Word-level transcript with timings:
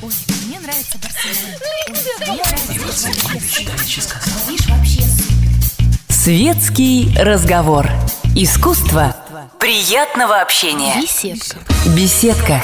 Ой, 0.00 0.12
мне 0.46 0.60
нравится 0.60 0.96
Барселона. 1.02 1.56
Ой, 1.60 1.92
мне 1.92 2.12
нравится 2.20 2.72
Видишь, 4.46 4.66
вообще 4.68 5.00
супер. 5.02 5.34
Светский 6.08 7.10
разговор. 7.18 7.88
Искусство 8.36 9.16
приятного 9.58 10.40
общения. 10.40 10.94
Беседка. 11.02 11.58
Беседка. 11.96 12.62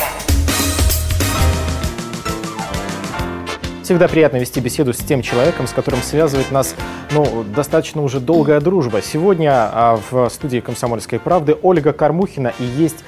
Всегда 3.83 4.07
приятно 4.07 4.37
вести 4.37 4.61
беседу 4.61 4.93
с 4.95 4.99
тем 4.99 5.21
человеком, 5.21 5.67
с 5.67 5.73
которым 5.73 6.03
связывает 6.03 6.53
нас 6.53 6.77
ну, 7.11 7.43
достаточно 7.43 8.03
уже 8.03 8.21
долгая 8.21 8.61
дружба. 8.61 9.03
Сегодня 9.03 9.51
а, 9.53 10.01
в 10.11 10.31
студии 10.31 10.61
«Комсомольской 10.61 11.19
правды» 11.19 11.57
Ольга 11.61 11.93
Кормухина 11.93 12.53
и 12.61 12.65
есть 12.65 13.05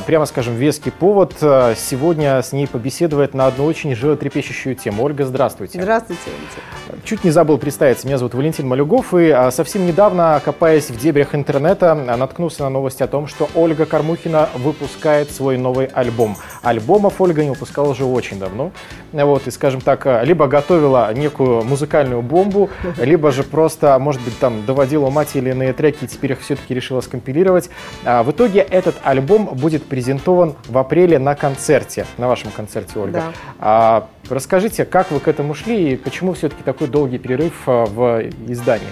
прямо 0.00 0.24
скажем, 0.24 0.54
веский 0.54 0.90
повод 0.90 1.34
а, 1.42 1.74
сегодня 1.74 2.40
с 2.40 2.52
ней 2.52 2.66
побеседовать 2.66 3.34
на 3.34 3.46
одну 3.46 3.66
очень 3.66 3.94
животрепещущую 3.94 4.74
тему. 4.74 5.02
Ольга, 5.02 5.26
здравствуйте. 5.26 5.80
Здравствуйте, 5.80 6.22
Валентин. 6.26 7.02
Чуть 7.04 7.24
не 7.24 7.30
забыл 7.30 7.58
представиться. 7.58 8.06
Меня 8.06 8.18
зовут 8.18 8.34
Валентин 8.34 8.66
Малюгов. 8.66 9.12
И 9.14 9.28
а, 9.30 9.50
совсем 9.50 9.86
недавно, 9.86 10.40
копаясь 10.44 10.90
в 10.90 10.98
дебрях 10.98 11.34
интернета, 11.34 11.94
наткнулся 11.94 12.62
на 12.62 12.70
новости 12.70 13.02
о 13.02 13.06
том, 13.06 13.26
что 13.26 13.48
Ольга 13.54 13.84
Кормухина 13.84 14.48
выпускает 14.54 15.30
свой 15.30 15.58
новый 15.58 15.86
альбом. 15.86 16.36
Альбомов 16.62 17.20
Ольга 17.20 17.44
не 17.44 17.50
выпускала 17.50 17.90
уже 17.90 18.04
очень 18.04 18.38
давно. 18.38 18.72
Вот, 19.12 19.46
и, 19.46 19.50
скажем 19.50 19.82
так, 19.82 20.06
либо 20.24 20.46
готовила 20.46 21.12
некую 21.12 21.64
музыкальную 21.64 22.22
бомбу, 22.22 22.70
либо 22.98 23.30
же 23.30 23.42
просто, 23.42 23.98
может 23.98 24.22
быть, 24.22 24.38
там 24.38 24.64
доводила 24.64 25.10
мать 25.10 25.30
или 25.34 25.50
иные 25.50 25.74
треки 25.74 26.04
и 26.04 26.06
теперь 26.06 26.32
их 26.32 26.40
все-таки 26.40 26.74
решила 26.74 27.02
скомпилировать. 27.02 27.68
В 28.04 28.30
итоге 28.30 28.60
этот 28.60 28.94
альбом 29.02 29.50
будет 29.52 29.81
будет 29.82 29.86
презентован 29.86 30.54
в 30.68 30.78
апреле 30.78 31.18
на 31.18 31.34
концерте, 31.34 32.06
на 32.18 32.28
вашем 32.28 32.50
концерте, 32.50 32.98
Ольга. 32.98 33.12
Да. 33.12 33.32
А, 33.58 34.08
расскажите, 34.28 34.84
как 34.84 35.10
вы 35.10 35.20
к 35.20 35.28
этому 35.28 35.54
шли 35.54 35.92
и 35.92 35.96
почему 35.96 36.32
все-таки 36.34 36.62
такой 36.62 36.88
долгий 36.88 37.18
перерыв 37.18 37.62
а, 37.66 37.86
в 37.86 38.22
издании? 38.48 38.88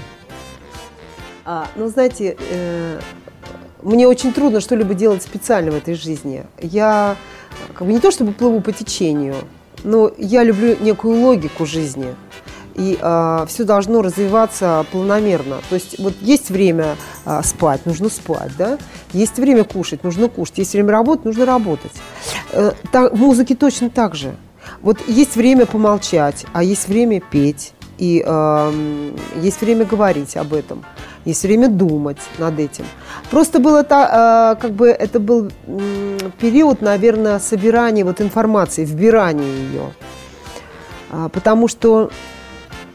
А, 1.45 1.67
ну, 1.77 1.89
знаете, 1.89 2.37
э, 2.51 3.01
мне 3.83 4.07
очень 4.07 4.33
трудно 4.33 4.61
что-либо 4.61 4.95
делать 4.95 5.23
специально 5.23 5.71
в 5.71 5.77
этой 5.77 5.95
жизни. 5.95 6.45
Я 6.61 7.17
как 7.75 7.87
бы 7.87 7.93
не 7.93 7.99
то 7.99 8.11
чтобы 8.11 8.33
плыву 8.33 8.61
по 8.61 8.73
течению, 8.73 9.37
но 9.83 10.13
я 10.19 10.45
люблю 10.45 10.77
некую 10.81 11.21
логику 11.21 11.67
жизни 11.67 12.15
и 12.75 12.99
э, 13.01 13.47
все 13.49 13.65
должно 13.65 14.03
развиваться 14.03 14.85
планомерно. 14.93 15.57
То 15.69 15.75
есть 15.75 15.99
вот 15.99 16.15
есть 16.21 16.51
время 16.51 16.97
э, 17.25 17.41
спать, 17.45 17.87
нужно 17.87 18.09
спать, 18.09 18.53
да? 18.59 18.79
Есть 19.13 19.39
время 19.39 19.65
кушать, 19.65 20.05
нужно 20.05 20.29
кушать. 20.29 20.59
Есть 20.59 20.73
время 20.73 20.93
работать, 20.93 21.25
нужно 21.25 21.47
работать. 21.47 21.93
Э, 22.53 22.73
так, 22.93 23.13
в 23.13 23.17
музыке 23.17 23.55
точно 23.55 23.91
так 23.91 24.15
же. 24.15 24.35
Вот 24.83 24.99
есть 25.09 25.37
время 25.37 25.67
помолчать, 25.67 26.45
а 26.53 26.63
есть 26.63 26.89
время 26.89 27.21
петь, 27.21 27.73
и 27.99 28.25
э, 28.27 29.13
есть 29.37 29.61
время 29.61 29.85
говорить 29.85 30.37
об 30.37 30.55
этом, 30.55 30.85
есть 31.25 31.43
время 31.43 31.69
думать 31.69 32.19
над 32.39 32.59
этим. 32.59 32.85
Просто 33.31 33.59
было 33.59 33.85
та, 33.85 34.55
э, 34.57 34.61
как 34.61 34.73
бы 34.73 34.89
это 34.89 35.21
был 35.21 35.51
э, 35.67 36.19
период, 36.41 36.81
наверное, 36.81 37.39
собирания 37.39 38.05
вот 38.05 38.21
информации, 38.23 38.87
вбирания 38.87 39.45
ее, 39.45 39.93
э, 41.11 41.29
потому 41.31 41.69
что 41.69 42.11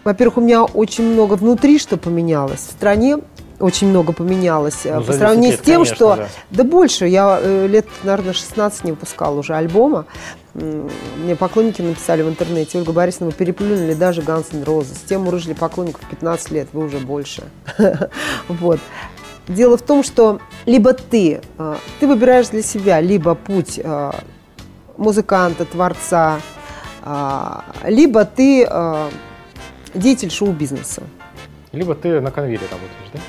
во-первых, 0.06 0.38
у 0.38 0.42
меня 0.42 0.64
очень 0.64 1.03
много 1.03 1.34
внутри, 1.34 1.80
что 1.80 1.98
поменялось. 1.98 2.59
В 2.59 2.72
стране 2.72 3.17
очень 3.59 3.88
много 3.88 4.14
поменялось 4.14 4.81
ну, 4.86 5.03
по 5.03 5.14
сравнению 5.14 5.52
лет, 5.52 5.59
с 5.59 5.64
тем, 5.64 5.75
конечно, 5.75 5.95
что... 5.95 6.16
Да. 6.16 6.28
да 6.52 6.64
больше. 6.64 7.08
Я 7.08 7.39
э, 7.42 7.67
лет, 7.67 7.88
наверное, 8.03 8.33
16 8.33 8.83
не 8.83 8.92
выпускала 8.92 9.39
уже 9.39 9.56
альбома. 9.56 10.06
Мне 10.53 11.36
поклонники 11.36 11.81
написали 11.81 12.22
в 12.22 12.30
интернете, 12.30 12.78
Ольга 12.78 12.92
Борисовна, 12.92 13.28
вы 13.28 13.33
переплюнули 13.33 13.94
даже 13.95 14.22
Guns 14.22 14.48
N' 14.53 14.64
Roses. 14.64 14.95
С 14.95 15.09
тем 15.09 15.28
урыжили 15.28 15.53
поклонников 15.53 16.02
15 16.08 16.52
лет, 16.52 16.67
вы 16.72 16.86
уже 16.86 17.00
больше. 17.00 17.44
Вот. 18.48 18.80
Дело 19.48 19.77
в 19.77 19.82
том, 19.82 20.04
что 20.04 20.39
либо 20.67 20.93
ты, 20.93 21.42
э, 21.58 21.76
ты 21.99 22.08
выбираешь 22.08 22.49
для 22.49 22.61
себя 22.61 23.02
либо 23.02 23.33
путь 23.33 23.80
э, 23.83 24.11
музыканта, 24.98 25.66
творца, 25.66 26.39
либо 27.83 28.26
ты 28.26 28.67
деятель 29.95 30.32
шоу-бизнеса. 30.32 31.04
Либо 31.72 31.95
ты 31.95 32.22
на 32.22 32.32
конвейере 32.32 32.64
работаешь, 32.64 33.10
да? 33.14 33.20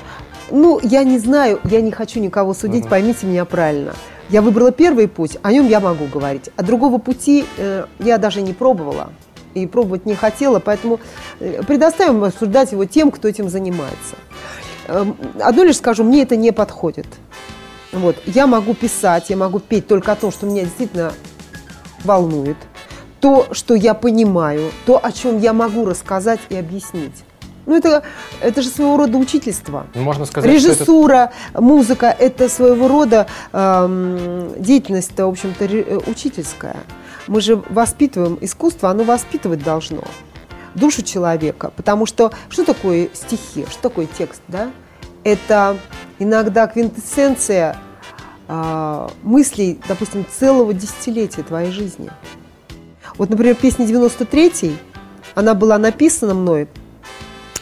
Ну, 0.49 0.79
я 0.81 1.03
не 1.03 1.19
знаю, 1.19 1.59
я 1.65 1.81
не 1.81 1.91
хочу 1.91 2.19
никого 2.19 2.53
судить, 2.53 2.83
угу. 2.83 2.89
поймите 2.89 3.27
меня 3.27 3.45
правильно. 3.45 3.93
Я 4.29 4.41
выбрала 4.41 4.71
первый 4.71 5.07
путь, 5.07 5.37
о 5.41 5.51
нем 5.51 5.67
я 5.67 5.79
могу 5.79 6.05
говорить. 6.05 6.49
А 6.55 6.63
другого 6.63 6.97
пути 6.97 7.45
э, 7.57 7.85
я 7.99 8.17
даже 8.17 8.41
не 8.41 8.53
пробовала 8.53 9.11
и 9.53 9.65
пробовать 9.65 10.05
не 10.05 10.15
хотела, 10.15 10.59
поэтому 10.59 10.99
э, 11.39 11.63
предоставим 11.63 12.23
обсуждать 12.23 12.71
его 12.71 12.85
тем, 12.85 13.11
кто 13.11 13.27
этим 13.27 13.49
занимается. 13.49 14.15
Э, 14.87 15.05
одно 15.39 15.63
лишь 15.63 15.77
скажу, 15.77 16.03
мне 16.03 16.23
это 16.23 16.35
не 16.35 16.51
подходит. 16.51 17.07
Вот. 17.91 18.17
Я 18.25 18.47
могу 18.47 18.73
писать, 18.73 19.29
я 19.29 19.37
могу 19.37 19.59
петь 19.59 19.87
только 19.87 20.11
о 20.11 20.15
том, 20.15 20.31
что 20.31 20.45
меня 20.45 20.63
действительно 20.63 21.13
волнует, 22.03 22.57
то, 23.19 23.47
что 23.51 23.73
я 23.75 23.93
понимаю, 23.93 24.71
то, 24.85 25.03
о 25.03 25.11
чем 25.11 25.39
я 25.39 25.53
могу 25.53 25.85
рассказать 25.85 26.39
и 26.49 26.55
объяснить. 26.55 27.23
Ну, 27.65 27.75
это, 27.75 28.03
это 28.39 28.61
же 28.61 28.69
своего 28.69 28.95
рода 28.95 29.17
учительство. 29.17 29.87
Ну, 29.93 30.01
можно 30.01 30.25
сказать, 30.25 30.49
Режиссура, 30.49 31.33
это... 31.51 31.61
музыка– 31.61 32.15
это 32.19 32.47
своего 32.47 32.87
рода 32.87 33.27
э, 33.51 34.55
деятельность, 34.57 35.11
в 35.17 35.27
общем-то, 35.27 35.65
э, 35.65 35.99
учительская. 36.07 36.77
Мы 37.27 37.41
же 37.41 37.61
воспитываем 37.69 38.37
искусство, 38.39 38.89
оно 38.89 39.03
воспитывать 39.03 39.63
должно 39.63 40.03
душу 40.75 41.01
человека. 41.01 41.71
Потому 41.75 42.05
что 42.05 42.31
что 42.49 42.63
такое 42.63 43.09
стихи, 43.13 43.65
что 43.69 43.81
такое 43.81 44.07
текст, 44.17 44.41
да? 44.47 44.71
Это 45.25 45.77
иногда 46.19 46.67
квинтэссенция 46.67 47.75
э, 48.47 49.09
мыслей, 49.23 49.77
допустим, 49.89 50.25
целого 50.31 50.73
десятилетия 50.73 51.43
твоей 51.43 51.71
жизни. 51.71 52.09
Вот, 53.17 53.29
например, 53.29 53.55
песня 53.55 53.85
93-й, 53.85 54.77
она 55.35 55.53
была 55.53 55.77
написана 55.77 56.33
мной 56.33 56.67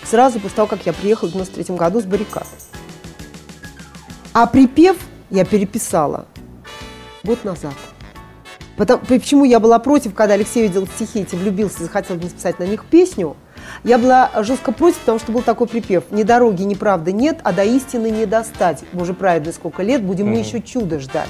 сразу 0.04 0.40
после 0.40 0.56
того, 0.56 0.68
как 0.68 0.86
я 0.86 0.94
приехала 0.94 1.30
в 1.30 1.34
93 1.34 1.76
году 1.76 2.02
с 2.02 2.04
баррикад. 2.04 2.48
А 4.34 4.48
припев 4.48 4.98
я 5.30 5.46
переписала 5.46 6.28
год 7.24 7.44
назад. 7.44 7.74
Потому, 8.78 9.04
почему 9.06 9.46
я 9.46 9.62
была 9.62 9.80
против, 9.80 10.14
когда 10.14 10.34
Алексей 10.34 10.66
увидел 10.66 10.86
стихи 10.88 11.22
эти, 11.22 11.36
влюбился 11.36 11.80
и 11.80 11.84
захотел 11.84 12.18
написать 12.18 12.60
на 12.60 12.66
них 12.66 12.84
песню, 12.86 13.38
я 13.86 13.98
была 13.98 14.30
жестко 14.44 14.74
против, 14.74 15.00
потому 15.00 15.20
что 15.20 15.32
был 15.32 15.42
такой 15.42 15.68
припев. 15.68 16.04
«Ни 16.12 16.24
дороги, 16.24 16.64
ни 16.64 16.76
правды 16.76 17.14
нет, 17.14 17.40
а 17.44 17.54
до 17.54 17.64
истины 17.64 18.10
не 18.10 18.26
достать. 18.26 18.84
Боже 18.92 19.14
праведный, 19.14 19.54
сколько 19.54 19.82
лет, 19.82 20.04
будем 20.04 20.28
мы 20.28 20.40
еще 20.40 20.62
чудо 20.62 21.00
ждать». 21.00 21.30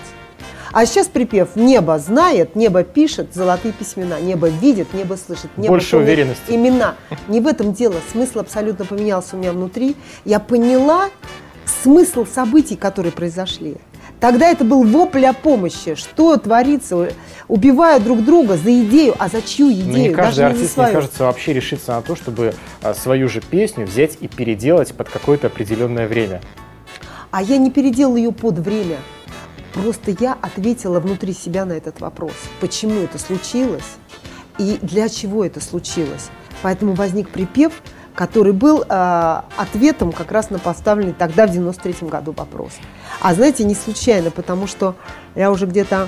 А 0.75 0.85
сейчас 0.85 1.07
припев 1.07 1.55
«Небо 1.55 1.97
знает, 1.99 2.57
небо 2.57 2.83
пишет 2.83 3.33
золотые 3.33 3.71
письмена, 3.71 4.19
небо 4.19 4.49
видит, 4.49 4.93
небо 4.93 5.15
слышит, 5.15 5.49
небо 5.55 5.69
Больше 5.69 5.95
уверенности. 5.95 6.51
имена». 6.51 6.95
Не 7.29 7.39
в 7.39 7.47
этом 7.47 7.71
дело. 7.71 7.95
Смысл 8.11 8.39
абсолютно 8.39 8.83
поменялся 8.83 9.37
у 9.37 9.39
меня 9.39 9.53
внутри. 9.53 9.95
Я 10.25 10.41
поняла 10.41 11.11
смысл 11.81 12.25
событий, 12.25 12.75
которые 12.75 13.13
произошли. 13.13 13.77
Тогда 14.19 14.49
это 14.49 14.65
был 14.65 14.83
вопль 14.83 15.25
о 15.25 15.31
помощи. 15.31 15.95
Что 15.95 16.35
творится? 16.35 17.07
Убивая 17.47 18.01
друг 18.01 18.25
друга 18.25 18.57
за 18.57 18.77
идею, 18.81 19.15
а 19.17 19.29
за 19.29 19.41
чью 19.41 19.71
идею? 19.71 19.87
Но 19.87 19.97
не 19.97 20.09
каждый 20.09 20.41
Даже 20.41 20.45
артист, 20.57 20.75
не 20.75 20.83
мне 20.83 20.91
кажется, 20.91 21.23
вообще 21.23 21.53
решится 21.53 21.93
на 21.93 22.01
то, 22.01 22.17
чтобы 22.17 22.53
а, 22.81 22.93
свою 22.93 23.29
же 23.29 23.39
песню 23.39 23.85
взять 23.85 24.17
и 24.19 24.27
переделать 24.27 24.93
под 24.93 25.07
какое-то 25.07 25.47
определенное 25.47 26.09
время. 26.09 26.41
А 27.31 27.41
я 27.41 27.55
не 27.55 27.71
переделала 27.71 28.17
ее 28.17 28.33
под 28.33 28.59
время. 28.59 28.97
Просто 29.75 30.15
я 30.19 30.37
ответила 30.41 31.01
внутри 31.01 31.33
себя 31.33 31.65
на 31.65 31.73
этот 31.73 31.99
вопрос, 31.99 32.31
почему 32.61 33.01
это 33.01 33.19
случилось 33.19 33.83
и 34.57 34.79
для 34.81 35.09
чего 35.09 35.43
это 35.43 35.59
случилось. 35.59 36.29
Поэтому 36.61 36.93
возник 36.93 37.27
припев, 37.27 37.73
который 38.15 38.53
был 38.53 38.85
э, 38.87 39.41
ответом 39.57 40.13
как 40.13 40.31
раз 40.31 40.49
на 40.49 40.59
поставленный 40.59 41.11
тогда 41.11 41.45
в 41.45 41.51
93 41.51 42.07
году 42.07 42.31
вопрос. 42.31 42.71
А 43.19 43.33
знаете, 43.33 43.65
не 43.65 43.75
случайно, 43.75 44.31
потому 44.31 44.65
что 44.65 44.95
я 45.35 45.51
уже 45.51 45.65
где-то 45.65 46.07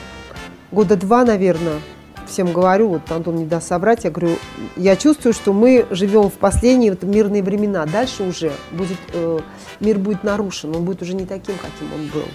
года 0.72 0.96
два, 0.96 1.26
наверное, 1.26 1.82
всем 2.26 2.54
говорю, 2.54 2.88
вот 2.88 3.12
Антон 3.12 3.36
не 3.36 3.46
даст 3.46 3.68
соврать, 3.68 4.06
я 4.06 4.12
говорю, 4.12 4.38
я 4.78 4.96
чувствую, 4.96 5.34
что 5.34 5.52
мы 5.52 5.86
живем 5.90 6.30
в 6.30 6.34
последние 6.36 6.92
вот 6.92 7.04
мирные 7.04 7.44
времена. 7.44 7.86
Дальше 7.86 8.24
уже 8.24 8.54
будет, 8.72 8.98
э, 9.12 9.40
мир 9.82 9.98
будет 9.98 10.24
нарушен, 10.24 10.74
он 10.74 10.86
будет 10.86 11.02
уже 11.02 11.16
не 11.16 11.26
таким, 11.26 11.56
каким 11.56 11.94
он 11.94 12.08
был. 12.08 12.28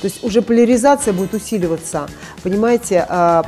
То 0.00 0.06
есть 0.06 0.24
уже 0.24 0.42
поляризация 0.42 1.12
будет 1.12 1.34
усиливаться. 1.34 2.08
Понимаете, 2.42 3.04
а, 3.08 3.44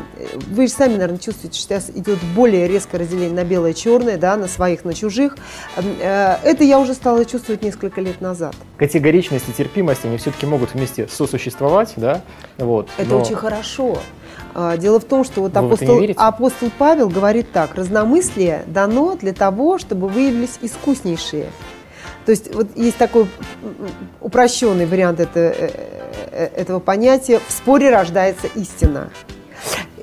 вы 0.49 0.67
же 0.67 0.73
сами, 0.73 0.93
наверное, 0.93 1.19
чувствуете, 1.19 1.59
что 1.59 1.69
сейчас 1.69 1.91
идет 1.91 2.19
более 2.35 2.69
резкое 2.69 2.99
разделение 2.99 3.35
на 3.35 3.45
белое 3.45 3.73
и 3.73 3.75
черное, 3.75 4.19
да, 4.19 4.37
на 4.37 4.49
своих, 4.49 4.85
на 4.85 4.95
чужих. 4.95 5.37
Э, 5.77 6.37
это 6.43 6.65
я 6.65 6.79
уже 6.79 6.95
стала 6.95 7.25
чувствовать 7.25 7.63
несколько 7.63 8.01
лет 8.01 8.21
назад. 8.21 8.55
Категоричность 8.77 9.49
и 9.49 9.53
терпимость, 9.53 10.05
они 10.05 10.19
все-таки 10.19 10.47
могут 10.47 10.75
вместе 10.75 11.09
сосуществовать, 11.09 11.95
да? 11.97 12.23
Вот, 12.59 12.89
Это 12.99 13.11
но... 13.11 13.21
очень 13.21 13.37
хорошо. 13.37 13.99
А, 14.55 14.77
Дело 14.77 15.01
в 15.01 15.05
том, 15.05 15.25
что 15.25 15.41
вот 15.41 15.53
Вы 15.53 15.67
апостол, 15.67 16.05
апостол 16.17 16.71
Павел 16.79 17.09
говорит 17.09 17.53
так, 17.53 17.75
разномыслие 17.75 18.65
дано 18.67 19.17
для 19.17 19.33
того, 19.33 19.79
чтобы 19.79 20.09
выявились 20.09 20.59
искуснейшие. 20.61 21.47
То 22.25 22.31
есть 22.31 22.55
вот 22.55 22.69
есть 22.77 22.97
такой 22.97 23.27
упрощенный 24.21 24.87
вариант 24.87 25.21
это- 25.21 25.55
э, 25.57 25.71
э, 26.31 26.45
этого 26.57 26.79
понятия 26.79 27.41
«в 27.47 27.53
споре 27.53 27.91
рождается 27.91 28.47
истина». 28.55 29.11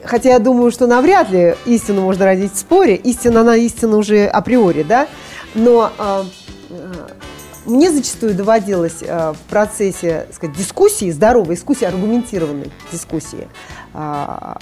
Хотя 0.04 0.30
я 0.30 0.40
думаю, 0.40 0.72
что 0.72 0.88
навряд 0.88 1.30
ли 1.30 1.56
истину 1.66 2.02
можно 2.02 2.26
родить 2.26 2.54
в 2.54 2.58
споре. 2.58 2.96
Истина, 2.96 3.42
она 3.42 3.56
истина 3.58 3.98
уже 3.98 4.26
априори, 4.28 4.84
да? 4.84 5.08
Но 5.56 5.92
а, 5.98 6.26
а, 6.70 7.10
мне 7.66 7.92
зачастую 7.92 8.34
доводилось 8.34 9.04
а, 9.08 9.34
в 9.34 9.40
процессе 9.50 10.26
сказать, 10.34 10.56
дискуссии, 10.56 11.12
здоровой 11.12 11.56
дискуссии, 11.56 11.86
аргументированной 11.86 12.72
дискуссии, 12.92 13.48
а, 13.94 14.58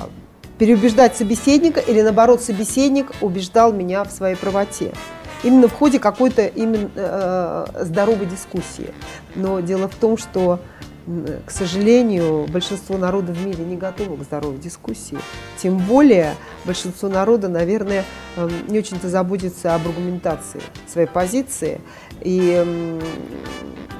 переубеждать 0.58 1.16
собеседника 1.16 1.80
или, 1.80 2.02
наоборот, 2.02 2.42
собеседник 2.42 3.12
убеждал 3.22 3.72
меня 3.72 4.04
в 4.04 4.12
своей 4.12 4.36
правоте. 4.36 4.92
Именно 5.44 5.68
в 5.68 5.74
ходе 5.74 6.00
какой-то 6.00 6.46
именно 6.46 6.90
э, 6.96 7.66
здоровой 7.84 8.26
дискуссии. 8.26 8.94
Но 9.36 9.60
дело 9.60 9.88
в 9.88 9.96
том, 9.96 10.18
что, 10.18 10.60
к 11.46 11.52
сожалению, 11.52 12.48
большинство 12.48 12.98
народа 12.98 13.32
в 13.34 13.46
мире 13.46 13.64
не 13.64 13.78
готово 13.78 14.18
к 14.18 14.24
здоровой 14.24 14.58
дискуссии. 14.58 15.18
Тем 15.58 15.78
более 15.78 16.36
большинство 16.66 17.08
народа, 17.08 17.48
наверное, 17.48 18.04
эм, 18.36 18.52
не 18.68 18.80
очень-то 18.80 19.10
заботится 19.10 19.76
об 19.76 19.88
аргументации 19.88 20.62
своей 20.88 21.08
позиции. 21.08 21.80
И, 22.22 22.52
м, 22.52 23.00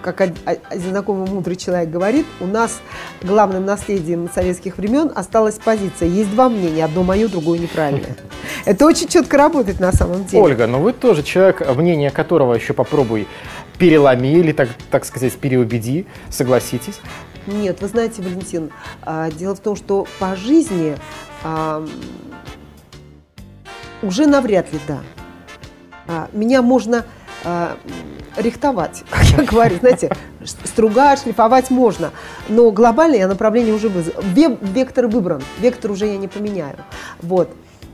как 0.02 0.22
один 0.22 0.36
знакомый 0.74 1.30
мудрый 1.30 1.56
человек 1.56 1.90
говорит, 1.90 2.26
у 2.40 2.46
нас 2.46 2.80
главным 3.22 3.66
наследием 3.66 4.30
советских 4.34 4.78
времен 4.78 5.12
осталась 5.16 5.56
позиция. 5.56 6.08
Есть 6.08 6.32
два 6.32 6.50
мнения, 6.50 6.86
одно 6.86 7.04
мое, 7.04 7.28
другое 7.28 7.60
неправильное. 7.60 8.16
Это 8.66 8.86
очень 8.86 9.08
четко 9.08 9.38
работает 9.38 9.80
на 9.80 9.92
самом 9.92 10.26
деле. 10.26 10.44
Ольга, 10.44 10.68
но 10.68 10.80
вы 10.80 10.94
тоже 10.94 11.24
человек, 11.24 11.68
мнение 11.76 12.12
которого 12.12 12.54
еще 12.54 12.74
попробуй 12.74 13.28
переломи 13.78 14.28
или, 14.28 14.52
так, 14.52 14.70
так 14.90 15.06
сказать, 15.06 15.34
переубеди, 15.34 16.08
согласитесь. 16.30 17.00
Нет, 17.46 17.82
вы 17.82 17.88
знаете, 17.88 18.22
Валентин, 18.22 18.72
а, 19.04 19.32
дело 19.32 19.56
в 19.56 19.60
том, 19.60 19.76
что 19.76 20.06
по 20.20 20.36
жизни 20.36 20.98
ам, 21.44 21.90
уже 24.02 24.26
навряд 24.28 24.72
ли 24.74 24.80
да. 24.88 25.00
А, 26.08 26.30
Меня 26.34 26.62
можно 26.62 27.06
м, 27.48 28.44
рихтовать, 28.44 29.04
как 29.10 29.24
я 29.24 29.44
говорю, 29.44 29.78
знаете, 29.80 30.12
стругать, 30.64 31.22
шлифовать 31.22 31.70
можно, 31.70 32.12
но 32.50 32.72
глобальное 32.72 33.28
направление 33.28 33.74
уже 33.74 33.88
ве- 33.90 34.58
вектор 34.62 35.08
выбран, 35.08 35.42
вектор 35.60 35.92
уже 35.92 36.08
я 36.08 36.18
не 36.18 36.28
поменяю. 36.28 36.78
Вот. 37.22 37.50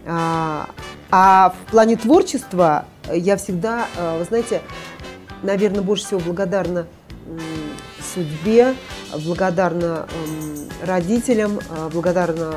А, 0.05 0.69
а 1.11 1.53
в 1.67 1.71
плане 1.71 1.95
творчества 1.95 2.85
я 3.11 3.37
всегда, 3.37 3.87
а, 3.97 4.17
вы 4.19 4.25
знаете, 4.25 4.61
наверное, 5.43 5.81
больше 5.81 6.05
всего 6.05 6.19
благодарна 6.19 6.87
судьбе, 8.13 8.75
благодарна 9.25 10.05
м, 10.27 10.69
родителям, 10.85 11.59
а, 11.69 11.89
благодарна 11.89 12.55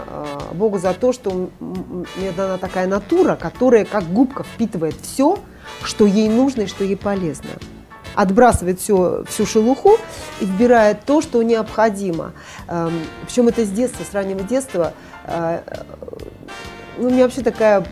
Богу 0.52 0.78
за 0.78 0.92
то, 0.94 1.12
что 1.12 1.30
м, 1.30 1.50
м, 1.60 2.06
мне 2.16 2.32
дана 2.32 2.58
такая 2.58 2.86
натура, 2.86 3.36
которая 3.36 3.84
как 3.84 4.04
губка 4.12 4.42
впитывает 4.42 4.96
все, 5.02 5.38
что 5.82 6.06
ей 6.06 6.28
нужно 6.28 6.62
и 6.62 6.66
что 6.66 6.84
ей 6.84 6.96
полезно. 6.96 7.50
Отбрасывает 8.14 8.80
все, 8.80 9.24
всю 9.28 9.44
шелуху 9.44 9.98
и 10.40 10.46
вбирает 10.46 11.04
то, 11.04 11.20
что 11.20 11.42
необходимо. 11.42 12.32
Причем 13.26 13.48
это 13.48 13.64
с 13.64 13.68
детства, 13.68 14.04
с 14.10 14.14
раннего 14.14 14.42
детства. 14.42 14.94
А, 15.24 15.62
э, 15.66 15.82
Ну, 16.98 17.08
у 17.08 17.10
меня 17.10 17.24
вообще 17.24 17.42
такая 17.42 17.86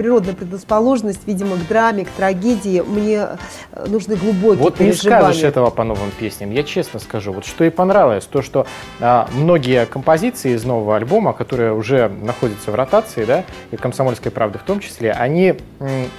природная 0.00 0.32
предрасположенность, 0.32 1.20
видимо, 1.26 1.56
к 1.56 1.68
драме, 1.68 2.06
к 2.06 2.08
трагедии. 2.08 2.80
Мне 2.80 3.28
э, 3.72 3.86
нужны 3.86 4.16
глубокие 4.16 4.62
Вот 4.62 4.80
не 4.80 4.86
переживания. 4.86 5.20
скажешь 5.20 5.42
этого 5.42 5.68
по 5.68 5.84
новым 5.84 6.10
песням, 6.10 6.52
я 6.52 6.62
честно 6.62 7.00
скажу. 7.00 7.34
Вот 7.34 7.44
что 7.44 7.64
и 7.64 7.70
понравилось, 7.70 8.24
то, 8.24 8.40
что 8.40 8.66
а, 8.98 9.28
многие 9.34 9.84
композиции 9.84 10.54
из 10.54 10.64
нового 10.64 10.96
альбома, 10.96 11.34
которые 11.34 11.74
уже 11.74 12.08
находятся 12.08 12.70
в 12.70 12.76
ротации, 12.76 13.26
да, 13.26 13.44
и 13.72 13.76
«Комсомольской 13.76 14.32
правды» 14.32 14.58
в 14.58 14.62
том 14.62 14.80
числе, 14.80 15.12
они, 15.12 15.56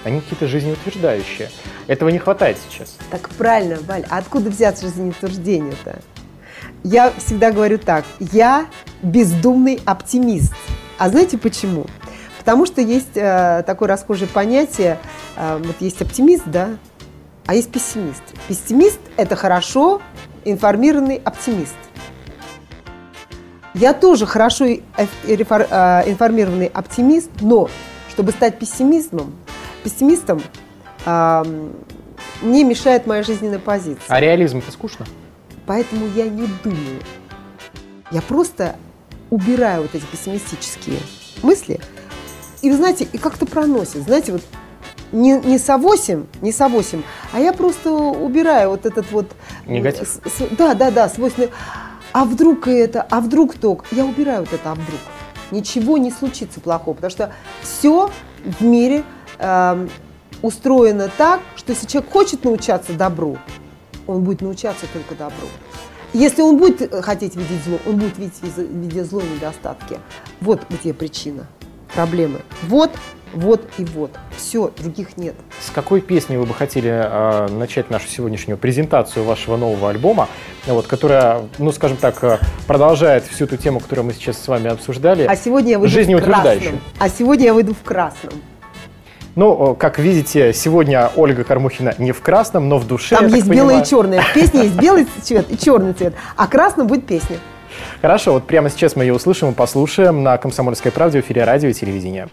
они 0.03 0.21
какие-то 0.21 0.45
жизнеутверждающие. 0.45 1.49
Этого 1.87 2.09
не 2.09 2.19
хватает 2.19 2.57
сейчас. 2.69 2.97
Так 3.09 3.29
правильно, 3.29 3.79
Валь, 3.87 4.05
а 4.11 4.19
откуда 4.19 4.51
взяться 4.51 4.85
жизнеутверждение-то? 4.85 6.01
Я 6.83 7.11
всегда 7.17 7.51
говорю 7.51 7.79
так, 7.79 8.05
я 8.19 8.67
бездумный 9.01 9.81
оптимист. 9.85 10.53
А 10.99 11.09
знаете 11.09 11.39
почему? 11.39 11.87
Потому 12.41 12.65
что 12.65 12.81
есть 12.81 13.15
э, 13.15 13.61
такое 13.67 13.87
расхожее 13.87 14.27
понятие, 14.27 14.97
э, 15.37 15.61
вот 15.63 15.75
есть 15.79 16.01
оптимист, 16.01 16.41
да, 16.47 16.69
а 17.45 17.53
есть 17.53 17.71
пессимист. 17.71 18.23
Пессимист– 18.47 18.99
это 19.15 19.35
хорошо 19.35 20.01
информированный 20.43 21.21
оптимист. 21.23 21.75
Я 23.75 23.93
тоже 23.93 24.25
хорошо 24.25 24.65
э, 24.65 24.79
э, 24.97 25.35
информированный 26.09 26.65
оптимист, 26.65 27.29
но 27.41 27.69
чтобы 28.09 28.31
стать 28.31 28.57
пессимизмом, 28.57 29.35
пессимистом, 29.83 30.41
ам, 31.05 31.73
мне 32.41 32.63
мешает 32.63 33.05
моя 33.05 33.21
жизненная 33.21 33.59
позиция. 33.59 34.03
А 34.07 34.19
реализм 34.19 34.57
это 34.57 34.71
скучно? 34.71 35.05
Поэтому 35.67 36.07
я 36.15 36.27
не 36.27 36.47
думаю. 36.63 37.01
Я 38.09 38.23
просто 38.23 38.77
убираю 39.29 39.83
вот 39.83 39.93
эти 39.93 40.05
пессимистические 40.05 40.97
мысли. 41.43 41.79
И 42.61 42.69
вы 42.69 42.77
знаете, 42.77 43.07
и 43.11 43.17
как-то 43.17 43.45
проносит. 43.45 44.03
Знаете, 44.03 44.33
вот 44.33 44.41
не, 45.11 45.33
не 45.39 45.57
со 45.57 45.77
8, 45.77 46.25
не 46.41 46.51
со 46.51 46.67
8, 46.67 47.01
а 47.33 47.39
я 47.39 47.53
просто 47.53 47.91
убираю 47.91 48.69
вот 48.71 48.85
этот 48.85 49.11
вот... 49.11 49.27
Негатив. 49.65 50.07
с- 50.07 50.29
с- 50.29 50.47
да, 50.57 50.73
да, 50.73 50.91
да, 50.91 51.09
свойственный. 51.09 51.49
А 52.13 52.25
вдруг 52.25 52.67
и 52.67 52.71
это, 52.71 53.01
а 53.09 53.19
вдруг 53.21 53.55
то? 53.55 53.79
Я 53.91 54.05
убираю 54.05 54.41
вот 54.41 54.53
это, 54.53 54.71
а 54.71 54.75
вдруг. 54.75 54.99
Ничего 55.51 55.97
не 55.97 56.11
случится 56.11 56.59
плохого, 56.61 56.93
потому 56.95 57.11
что 57.11 57.33
все 57.61 58.09
в 58.45 58.63
мире 58.63 59.03
эм, 59.39 59.89
устроено 60.41 61.09
так, 61.17 61.41
что 61.55 61.71
если 61.73 61.87
человек 61.87 62.11
хочет 62.11 62.43
научаться 62.45 62.93
добру, 62.93 63.37
он 64.07 64.23
будет 64.23 64.41
научаться 64.41 64.85
только 64.93 65.15
добру. 65.15 65.47
Если 66.13 66.41
он 66.41 66.57
будет 66.57 66.81
э, 66.93 67.01
хотеть 67.01 67.35
видеть 67.35 67.63
зло, 67.65 67.79
он 67.85 67.97
будет 67.97 68.17
видеть 68.17 68.41
видя 68.57 69.03
зло 69.05 69.21
недостатки. 69.21 69.99
Вот 70.41 70.61
где 70.69 70.93
причина 70.93 71.47
проблемы. 71.93 72.39
Вот, 72.63 72.91
вот 73.33 73.61
и 73.77 73.85
вот. 73.85 74.11
Все, 74.35 74.71
других 74.77 75.17
нет. 75.17 75.35
С 75.59 75.69
какой 75.69 76.01
песней 76.01 76.37
вы 76.37 76.45
бы 76.45 76.53
хотели 76.53 76.91
э, 76.91 77.47
начать 77.49 77.89
нашу 77.89 78.07
сегодняшнюю 78.07 78.57
презентацию 78.57 79.23
вашего 79.23 79.57
нового 79.57 79.89
альбома, 79.89 80.27
вот, 80.65 80.87
которая, 80.87 81.43
ну, 81.57 81.71
скажем 81.71 81.97
так, 81.97 82.23
э, 82.23 82.39
продолжает 82.67 83.25
всю 83.25 83.47
ту 83.47 83.57
тему, 83.57 83.79
которую 83.79 84.05
мы 84.05 84.13
сейчас 84.13 84.41
с 84.41 84.47
вами 84.47 84.69
обсуждали? 84.69 85.23
А 85.23 85.35
сегодня 85.35 85.71
я 85.71 85.79
выйду 85.79 85.91
в 85.91 85.95
Жизнеутверждающую. 85.95 86.71
красном. 86.71 86.81
А 86.99 87.09
сегодня 87.09 87.45
я 87.45 87.53
выйду 87.53 87.73
в 87.73 87.83
красном. 87.83 88.33
Ну, 89.35 89.75
как 89.75 89.97
видите, 89.97 90.51
сегодня 90.53 91.09
Ольга 91.15 91.45
Кормухина 91.45 91.95
не 91.97 92.11
в 92.11 92.21
красном, 92.21 92.67
но 92.67 92.77
в 92.77 92.85
душе. 92.85 93.15
Там 93.15 93.27
есть 93.27 93.47
белый 93.47 93.77
понимаю. 93.77 93.83
и 93.83 93.87
черный. 93.87 94.19
В 94.19 94.33
песне 94.33 94.63
есть 94.63 94.75
белый 94.75 95.07
цвет 95.21 95.49
и 95.49 95.57
черный 95.57 95.93
цвет, 95.93 96.15
а 96.35 96.47
красным 96.47 96.87
будет 96.87 97.05
песня. 97.05 97.37
Хорошо, 98.01 98.33
вот 98.33 98.47
прямо 98.47 98.69
сейчас 98.69 98.95
мы 98.95 99.03
ее 99.03 99.13
услышим 99.13 99.49
и 99.51 99.53
послушаем 99.53 100.23
на 100.23 100.37
«Комсомольской 100.37 100.91
правде» 100.91 101.21
в 101.21 101.25
эфире 101.25 101.43
радио 101.43 101.69
и 101.69 101.73
телевидения. 101.73 102.27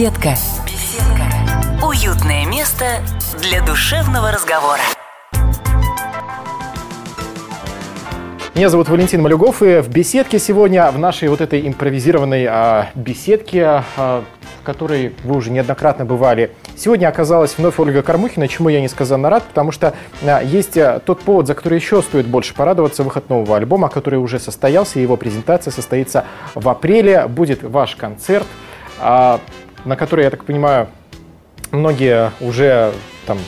Беседка. 0.00 0.30
Беседка. 0.64 1.86
Уютное 1.86 2.46
место 2.46 2.86
для 3.42 3.62
душевного 3.62 4.32
разговора. 4.32 4.80
Меня 8.54 8.70
зовут 8.70 8.88
Валентин 8.88 9.20
Малюгов, 9.20 9.62
и 9.62 9.82
в 9.82 9.90
беседке 9.90 10.38
сегодня, 10.38 10.90
в 10.90 10.98
нашей 10.98 11.28
вот 11.28 11.42
этой 11.42 11.68
импровизированной 11.68 12.46
а, 12.48 12.88
беседке, 12.94 13.84
а, 13.98 14.24
в 14.62 14.64
которой 14.64 15.12
вы 15.22 15.36
уже 15.36 15.50
неоднократно 15.50 16.06
бывали, 16.06 16.52
сегодня 16.78 17.06
оказалась 17.06 17.58
вновь 17.58 17.78
Ольга 17.78 18.00
Кормухина, 18.00 18.48
чему 18.48 18.70
я 18.70 18.80
несказанно 18.80 19.28
рад, 19.28 19.42
потому 19.42 19.70
что 19.70 19.92
а, 20.22 20.40
есть 20.42 20.78
а, 20.78 21.00
тот 21.00 21.20
повод, 21.20 21.46
за 21.46 21.54
который 21.54 21.78
еще 21.78 22.00
стоит 22.00 22.26
больше 22.26 22.54
порадоваться, 22.54 23.02
выход 23.02 23.28
нового 23.28 23.58
альбома, 23.58 23.90
который 23.90 24.18
уже 24.18 24.38
состоялся, 24.38 24.98
его 24.98 25.18
презентация 25.18 25.72
состоится 25.72 26.24
в 26.54 26.66
апреле, 26.70 27.26
будет 27.26 27.62
ваш 27.62 27.96
концерт, 27.96 28.46
а, 29.02 29.40
на 29.84 29.96
который, 29.96 30.24
я 30.24 30.30
так 30.30 30.44
понимаю, 30.44 30.88
многие 31.70 32.32
уже 32.40 32.92
там 33.26 33.38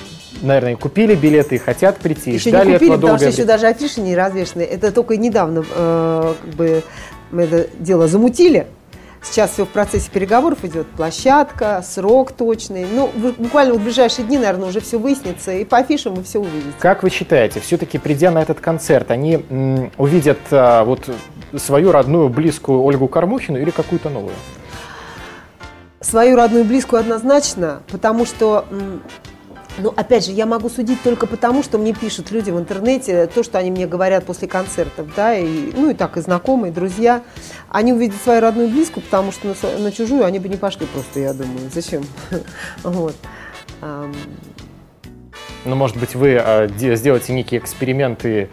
наверное, 0.41 0.77
купили 0.77 1.15
билеты 1.15 1.55
и 1.55 1.59
хотят 1.59 1.99
прийти. 1.99 2.33
Еще 2.33 2.51
ждали 2.51 2.69
не 2.69 2.73
купили, 2.75 2.91
потому 2.91 3.17
что 3.19 3.29
еще 3.29 3.45
даже 3.45 3.67
афиши 3.67 4.01
не 4.01 4.17
развешены. 4.17 4.63
Это 4.63 4.91
только 4.93 5.17
недавно 5.17 5.65
э, 5.75 6.35
как 6.43 6.55
бы 6.55 6.83
мы 7.31 7.43
это 7.43 7.69
дело 7.79 8.09
замутили. 8.09 8.67
Сейчас 9.23 9.53
все 9.53 9.65
в 9.65 9.69
процессе 9.69 10.11
переговоров 10.11 10.65
идет. 10.65 10.89
Площадка, 10.89 11.81
срок 11.87 12.33
точный. 12.33 12.87
Ну, 12.93 13.09
буквально 13.39 13.75
в 13.75 13.81
ближайшие 13.83 14.27
дни, 14.27 14.37
наверное, 14.37 14.69
уже 14.69 14.81
все 14.81 14.99
выяснится. 14.99 15.53
И 15.53 15.65
по 15.65 15.79
афишам 15.79 16.15
вы 16.15 16.25
все 16.25 16.41
увидите. 16.41 16.73
Как 16.81 17.05
вы 17.05 17.11
считаете, 17.11 17.61
все-таки 17.61 17.99
придя 17.99 18.33
на 18.33 18.43
этот 18.43 18.59
концерт, 18.59 19.13
они 19.13 19.45
м, 19.49 19.93
увидят 19.97 20.39
а, 20.51 20.83
вот 20.83 21.09
свою 21.57 21.93
родную, 21.93 22.31
близкую 22.31 22.83
Ольгу 22.83 23.07
Кормухину 23.07 23.59
или 23.61 23.71
какую-то 23.71 24.11
новую? 24.11 24.35
Свою 26.03 26.37
родную 26.37 26.65
и 26.65 26.67
близкую 26.67 27.01
однозначно, 27.01 27.83
потому 27.89 28.27
что, 28.27 28.67
ну, 29.79 29.93
опять 29.97 30.27
же, 30.27 30.33
я 30.33 30.47
могу 30.47 30.69
судить 30.69 31.03
только 31.03 31.27
потому, 31.27 31.63
что 31.63 31.79
мне 31.79 31.95
пишут 31.95 32.31
люди 32.33 32.51
в 32.51 32.59
интернете, 32.59 33.27
то, 33.29 33.43
что 33.43 33.59
они 33.59 33.71
мне 33.71 33.87
говорят 33.87 34.25
после 34.25 34.49
концертов, 34.49 35.15
да, 35.15 35.35
и, 35.35 35.73
ну, 35.73 35.91
и 35.91 35.95
так 35.95 36.17
и 36.17 36.21
знакомые, 36.21 36.73
и 36.73 36.75
друзья. 36.75 37.23
Они 37.71 37.93
увидят 37.93 38.21
свою 38.21 38.41
родную 38.41 38.69
и 38.69 38.73
близкую, 38.73 39.05
потому 39.05 39.31
что 39.31 39.47
на, 39.47 39.79
на 39.79 39.93
чужую 39.93 40.25
они 40.25 40.41
бы 40.41 40.49
не 40.49 40.57
пошли 40.57 40.87
просто, 40.87 41.21
я 41.21 41.33
думаю. 41.33 41.71
Зачем? 41.73 42.05
Вот. 42.83 43.15
Ну, 45.65 45.77
может 45.77 45.97
быть, 45.97 46.15
вы 46.17 46.37
а, 46.39 46.67
де- 46.67 46.97
сделаете 46.97 47.33
некие 47.33 47.61
эксперименты 47.61 48.49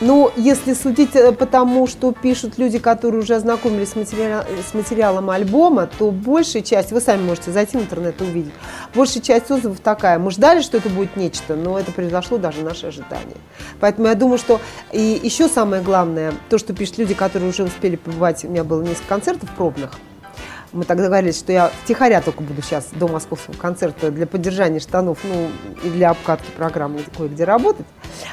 Ну, 0.00 0.30
если 0.36 0.74
судить 0.74 1.16
э, 1.16 1.32
по 1.32 1.44
тому, 1.44 1.88
что 1.88 2.12
пишут 2.12 2.56
люди, 2.56 2.78
которые 2.78 3.22
уже 3.22 3.34
ознакомились 3.34 3.90
с, 3.90 3.96
материал, 3.96 4.44
с 4.64 4.72
материалом 4.72 5.28
альбома, 5.28 5.88
то 5.98 6.12
большая 6.12 6.62
часть, 6.62 6.92
вы 6.92 7.00
сами 7.00 7.22
можете 7.22 7.50
зайти 7.50 7.76
в 7.76 7.80
интернет 7.80 8.20
и 8.20 8.24
увидеть, 8.24 8.52
большая 8.94 9.22
часть 9.24 9.50
отзывов 9.50 9.80
такая. 9.80 10.20
Мы 10.20 10.30
ждали, 10.30 10.62
что 10.62 10.76
это 10.76 10.88
будет 10.88 11.16
нечто, 11.16 11.56
но 11.56 11.76
это 11.76 11.90
произошло 11.90 12.38
даже 12.38 12.62
наши 12.62 12.86
ожидания. 12.86 13.36
Поэтому 13.80 14.06
я 14.06 14.14
думаю, 14.14 14.38
что 14.38 14.60
и 14.92 15.20
еще 15.20 15.48
самое 15.48 15.82
главное, 15.82 16.32
то, 16.48 16.58
что 16.58 16.74
пишут 16.74 16.98
люди, 16.98 17.14
которые 17.14 17.50
уже 17.50 17.64
успели 17.64 17.96
побывать, 17.96 18.44
у 18.44 18.48
меня 18.48 18.62
было 18.62 18.82
несколько 18.82 19.08
концертов 19.08 19.50
пробных, 19.56 19.98
мы 20.78 20.84
так 20.84 20.96
договорились, 20.96 21.38
что 21.38 21.52
я 21.52 21.70
втихаря 21.84 22.22
только 22.22 22.42
буду 22.42 22.62
сейчас 22.62 22.88
до 22.92 23.08
московского 23.08 23.54
концерта 23.54 24.10
для 24.10 24.26
поддержания 24.26 24.80
штанов, 24.80 25.18
ну, 25.24 25.50
и 25.82 25.90
для 25.90 26.10
обкатки 26.10 26.50
программы 26.56 27.00
кое-где 27.16 27.44
работать. 27.44 27.86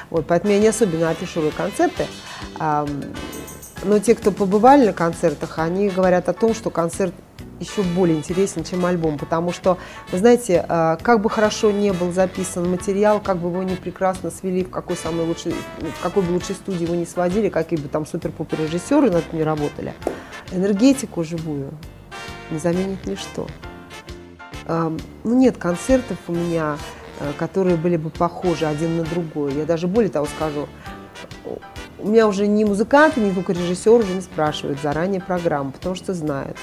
Вот, 0.10 0.28
поэтому 0.28 0.54
я 0.54 0.60
не 0.60 0.68
особенно 0.68 1.10
афиширую 1.10 1.52
концерты. 1.52 2.06
Но 2.58 4.00
те, 4.00 4.16
кто 4.16 4.32
побывали 4.32 4.88
на 4.88 4.94
концертах, 4.94 5.60
они 5.60 5.90
говорят 5.90 6.30
о 6.30 6.34
том, 6.34 6.54
что 6.54 6.70
концерт 6.70 7.14
еще 7.60 7.84
более 7.84 8.18
интересен, 8.18 8.64
чем 8.64 8.86
альбом, 8.86 9.18
потому 9.18 9.52
что, 9.52 9.78
вы 10.12 10.18
знаете, 10.18 10.66
а, 10.68 10.98
как 10.98 11.22
бы 11.22 11.30
хорошо 11.30 11.72
не 11.72 11.94
был 11.94 12.12
записан 12.12 12.70
материал, 12.70 13.22
как 13.22 13.38
бы 13.38 13.50
его 13.50 13.64
не 13.64 13.76
прекрасно 13.76 14.30
свели, 14.30 14.64
в 14.64 14.70
какой 14.70 14.98
самой 14.98 15.26
лучшей, 15.26 15.54
в 15.80 16.04
какой 16.04 16.24
бы 16.24 16.32
лучшей 16.32 16.56
студии 16.56 16.84
его 16.84 16.96
не 16.96 17.06
сводили, 17.06 17.48
какие 17.48 17.80
бы 17.80 17.88
там 17.88 18.06
супер-пупер 18.06 18.60
режиссеры 18.60 19.10
над 19.10 19.32
не 19.32 19.44
работали, 19.44 19.94
энергетику 20.52 21.24
живую 21.24 21.72
не 22.52 22.60
заменит 22.60 23.06
ничто. 23.06 23.48
Ну, 24.68 24.98
нет 25.24 25.58
концертов 25.58 26.18
у 26.28 26.32
меня, 26.32 26.78
э, 27.20 27.34
которые 27.38 27.78
были 27.78 27.98
бы 27.98 28.10
похожи 28.10 28.66
один 28.66 28.98
на 28.98 29.04
другой. 29.04 29.54
Я 29.54 29.66
даже 29.66 29.88
более 29.88 30.10
того 30.10 30.26
скажу, 30.26 30.68
у 32.00 32.08
меня 32.08 32.28
уже 32.28 32.48
ни 32.48 32.64
музыканты, 32.64 33.20
ни 33.20 33.32
звукорежиссер 33.32 33.94
уже 33.94 34.14
не 34.14 34.22
спрашивают 34.22 34.80
заранее 34.82 35.22
программу, 35.22 35.72
потому 35.72 35.96
что 35.96 36.14
знают. 36.14 36.58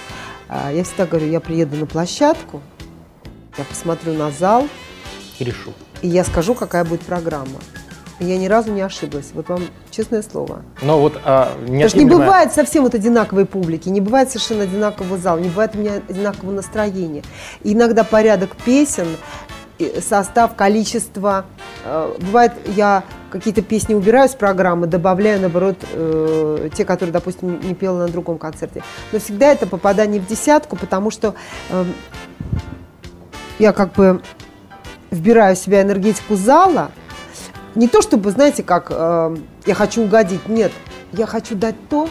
А, 0.48 0.70
я 0.72 0.84
всегда 0.84 1.06
говорю, 1.06 1.26
я 1.26 1.40
приеду 1.40 1.76
на 1.76 1.86
площадку, 1.86 2.60
я 3.56 3.64
посмотрю 3.64 4.14
на 4.14 4.30
зал. 4.30 4.68
И 5.38 5.44
решу. 5.44 5.72
И 6.00 6.08
я 6.08 6.24
скажу, 6.24 6.54
какая 6.54 6.84
будет 6.84 7.00
программа. 7.00 7.58
Я 8.20 8.38
ни 8.38 8.46
разу 8.46 8.72
не 8.72 8.82
ошиблась. 8.82 9.30
Вот 9.34 9.48
вам 9.48 9.62
честное 9.92 10.22
слово. 10.22 10.62
Но 10.80 10.98
вот 10.98 11.20
а, 11.24 11.52
Потому 11.60 11.88
что 11.88 11.98
не 11.98 12.06
бывает 12.06 12.52
совсем 12.52 12.82
вот 12.82 12.94
одинаковой 12.94 13.46
публики, 13.46 13.88
не 13.88 14.00
бывает 14.00 14.28
совершенно 14.28 14.64
одинакового 14.64 15.18
зала, 15.18 15.38
не 15.38 15.48
бывает 15.48 15.72
у 15.74 15.78
меня 15.78 16.00
одинакового 16.08 16.52
настроения. 16.52 17.22
И 17.62 17.74
иногда 17.74 18.02
порядок 18.02 18.56
песен, 18.64 19.06
состав, 20.00 20.54
количество. 20.56 21.44
Э, 21.84 22.12
бывает, 22.20 22.52
я 22.66 23.04
какие-то 23.30 23.62
песни 23.62 23.94
убираю 23.94 24.28
с 24.28 24.34
программы, 24.34 24.86
добавляю, 24.86 25.40
наоборот, 25.40 25.76
э, 25.92 26.70
те, 26.74 26.84
которые, 26.84 27.12
допустим, 27.12 27.60
не 27.60 27.74
пела 27.74 27.98
на 27.98 28.08
другом 28.08 28.38
концерте. 28.38 28.82
Но 29.12 29.18
всегда 29.18 29.52
это 29.52 29.66
попадание 29.66 30.20
в 30.20 30.26
десятку, 30.26 30.76
потому 30.76 31.10
что 31.10 31.34
э, 31.70 31.84
я 33.58 33.72
как 33.72 33.92
бы 33.92 34.22
вбираю 35.10 35.54
в 35.54 35.58
себя 35.58 35.82
энергетику 35.82 36.36
зала– 36.36 36.90
не 37.74 37.88
то 37.88 38.02
чтобы, 38.02 38.30
знаете, 38.30 38.62
как 38.62 38.88
э, 38.90 39.36
я 39.66 39.74
хочу 39.74 40.02
угодить, 40.02 40.48
нет, 40.48 40.72
я 41.12 41.26
хочу 41.26 41.54
дать 41.54 41.76
то, 41.88 42.08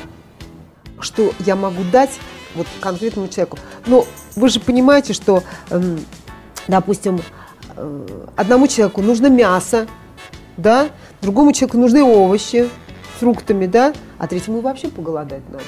что 1.00 1.34
я 1.40 1.56
могу 1.56 1.84
дать 1.92 2.12
вот 2.56 2.68
конкретному 2.80 3.28
человеку. 3.28 3.58
Но 3.86 4.06
вы 4.36 4.50
же 4.50 4.60
понимаете, 4.60 5.14
что, 5.14 5.44
э, 5.70 5.98
допустим, 6.68 7.22
э, 7.76 8.08
одному 8.36 8.68
человеку 8.68 9.02
нужно 9.02 9.28
мясо, 9.28 9.88
да, 10.58 10.90
другому 11.22 11.54
человеку 11.54 11.78
нужны 11.78 12.04
овощи, 12.04 12.70
фруктами, 13.20 13.66
да, 13.66 13.94
а 14.18 14.28
третьему 14.28 14.62
вообще 14.62 14.90
поголодать 14.90 15.48
надо. 15.50 15.64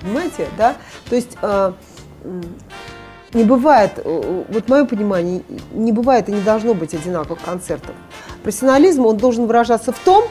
Понимаете, 0.00 0.48
да? 0.58 0.76
То 1.08 1.16
есть 1.16 1.36
э, 1.40 1.72
не 3.32 3.44
бывает, 3.44 3.92
э, 3.96 4.44
вот 4.48 4.68
мое 4.68 4.84
понимание, 4.84 5.42
не 5.72 5.92
бывает 5.92 6.28
и 6.28 6.32
не 6.32 6.40
должно 6.40 6.74
быть 6.74 6.94
одинаковых 6.94 7.40
концертов. 7.42 7.94
Профессионализм, 8.42 9.06
он 9.06 9.16
должен 9.16 9.46
выражаться 9.46 9.92
в 9.92 9.98
том, 9.98 10.24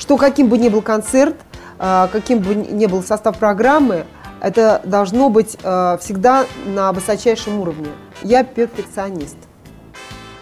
что 0.00 0.16
каким 0.16 0.48
бы 0.48 0.56
ни 0.58 0.68
был 0.68 0.80
концерт, 0.80 1.36
э, 1.78 2.08
каким 2.10 2.38
бы 2.40 2.54
ни 2.54 2.86
был 2.86 3.02
состав 3.02 3.38
программы, 3.38 4.06
это 4.40 4.80
должно 4.84 5.28
быть 5.28 5.58
э, 5.62 5.98
всегда 6.00 6.46
на 6.66 6.92
высочайшем 6.92 7.60
уровне. 7.60 7.88
Я 8.22 8.42
перфекционист. 8.42 9.36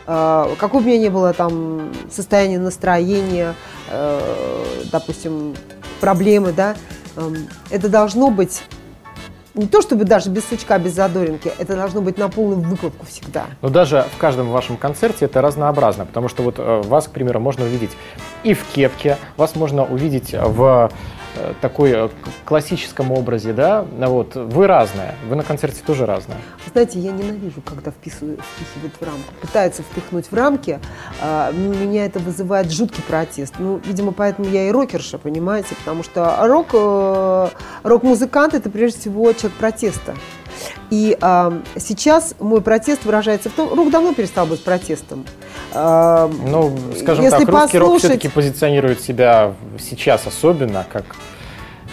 Какое 0.06 0.68
бы 0.70 0.78
у 0.78 0.80
меня 0.80 0.96
ни 0.96 1.08
было 1.10 1.34
там 1.34 1.92
состояние 2.10 2.58
настроения, 2.58 3.54
допустим, 4.90 5.54
проблемы, 6.00 6.52
да, 6.52 6.76
это 7.68 7.90
должно 7.90 8.30
быть 8.30 8.62
не 9.58 9.66
то 9.66 9.82
чтобы 9.82 10.04
даже 10.04 10.30
без 10.30 10.48
сучка, 10.48 10.78
без 10.78 10.94
задоринки, 10.94 11.52
это 11.58 11.74
должно 11.74 12.00
быть 12.00 12.16
на 12.16 12.28
полную 12.28 12.60
выкладку 12.60 13.04
всегда. 13.06 13.46
Но 13.60 13.68
даже 13.68 14.06
в 14.14 14.18
каждом 14.18 14.50
вашем 14.50 14.76
концерте 14.76 15.24
это 15.24 15.42
разнообразно, 15.42 16.06
потому 16.06 16.28
что 16.28 16.44
вот 16.44 16.54
э, 16.58 16.82
вас, 16.84 17.08
к 17.08 17.10
примеру, 17.10 17.40
можно 17.40 17.64
увидеть 17.64 17.90
и 18.44 18.54
в 18.54 18.64
кепке, 18.72 19.16
вас 19.36 19.56
можно 19.56 19.84
увидеть 19.84 20.32
в 20.32 20.90
э, 21.36 21.52
такой 21.60 21.92
э, 21.92 22.08
классическом 22.44 23.12
образе, 23.12 23.52
да, 23.52 23.84
вот, 23.90 24.34
вы 24.34 24.66
разная, 24.66 25.14
вы 25.28 25.36
на 25.36 25.42
концерте 25.42 25.80
тоже 25.86 26.06
разная. 26.06 26.38
Знаете, 26.72 27.00
я 27.00 27.12
ненавижу, 27.12 27.60
когда 27.64 27.90
вписывают, 27.90 28.40
впихивают 28.40 28.94
в 29.00 29.02
рамку, 29.02 29.34
пытаются 29.40 29.82
впихнуть 29.82 30.26
в 30.30 30.34
рамки, 30.34 30.78
а, 31.20 31.50
меня 31.52 32.04
это 32.04 32.18
вызывает 32.20 32.70
жуткий 32.70 33.02
протест. 33.02 33.54
Ну, 33.58 33.80
видимо, 33.84 34.12
поэтому 34.12 34.48
я 34.48 34.68
и 34.68 34.70
рокерша, 34.70 35.18
понимаете, 35.18 35.74
потому 35.74 36.02
что 36.02 36.36
рок, 36.42 37.52
рок-музыкант 37.82 38.54
это 38.54 38.70
прежде 38.70 39.00
всего 39.00 39.32
человек 39.32 39.58
протеста. 39.58 40.14
И 40.90 41.16
а, 41.20 41.60
сейчас 41.76 42.34
мой 42.38 42.60
протест 42.60 43.04
выражается 43.04 43.50
в 43.50 43.52
том, 43.52 43.72
рок 43.74 43.90
давно 43.90 44.14
перестал 44.14 44.46
быть 44.46 44.62
протестом. 44.62 45.24
Ну, 45.74 46.76
скажем 46.98 47.24
Если 47.24 47.44
так, 47.44 47.48
русский 47.48 47.48
послушать... 47.48 47.80
рок 47.80 47.98
все-таки 47.98 48.28
позиционирует 48.28 49.00
себя 49.00 49.54
сейчас 49.78 50.26
особенно 50.26 50.86
как 50.90 51.04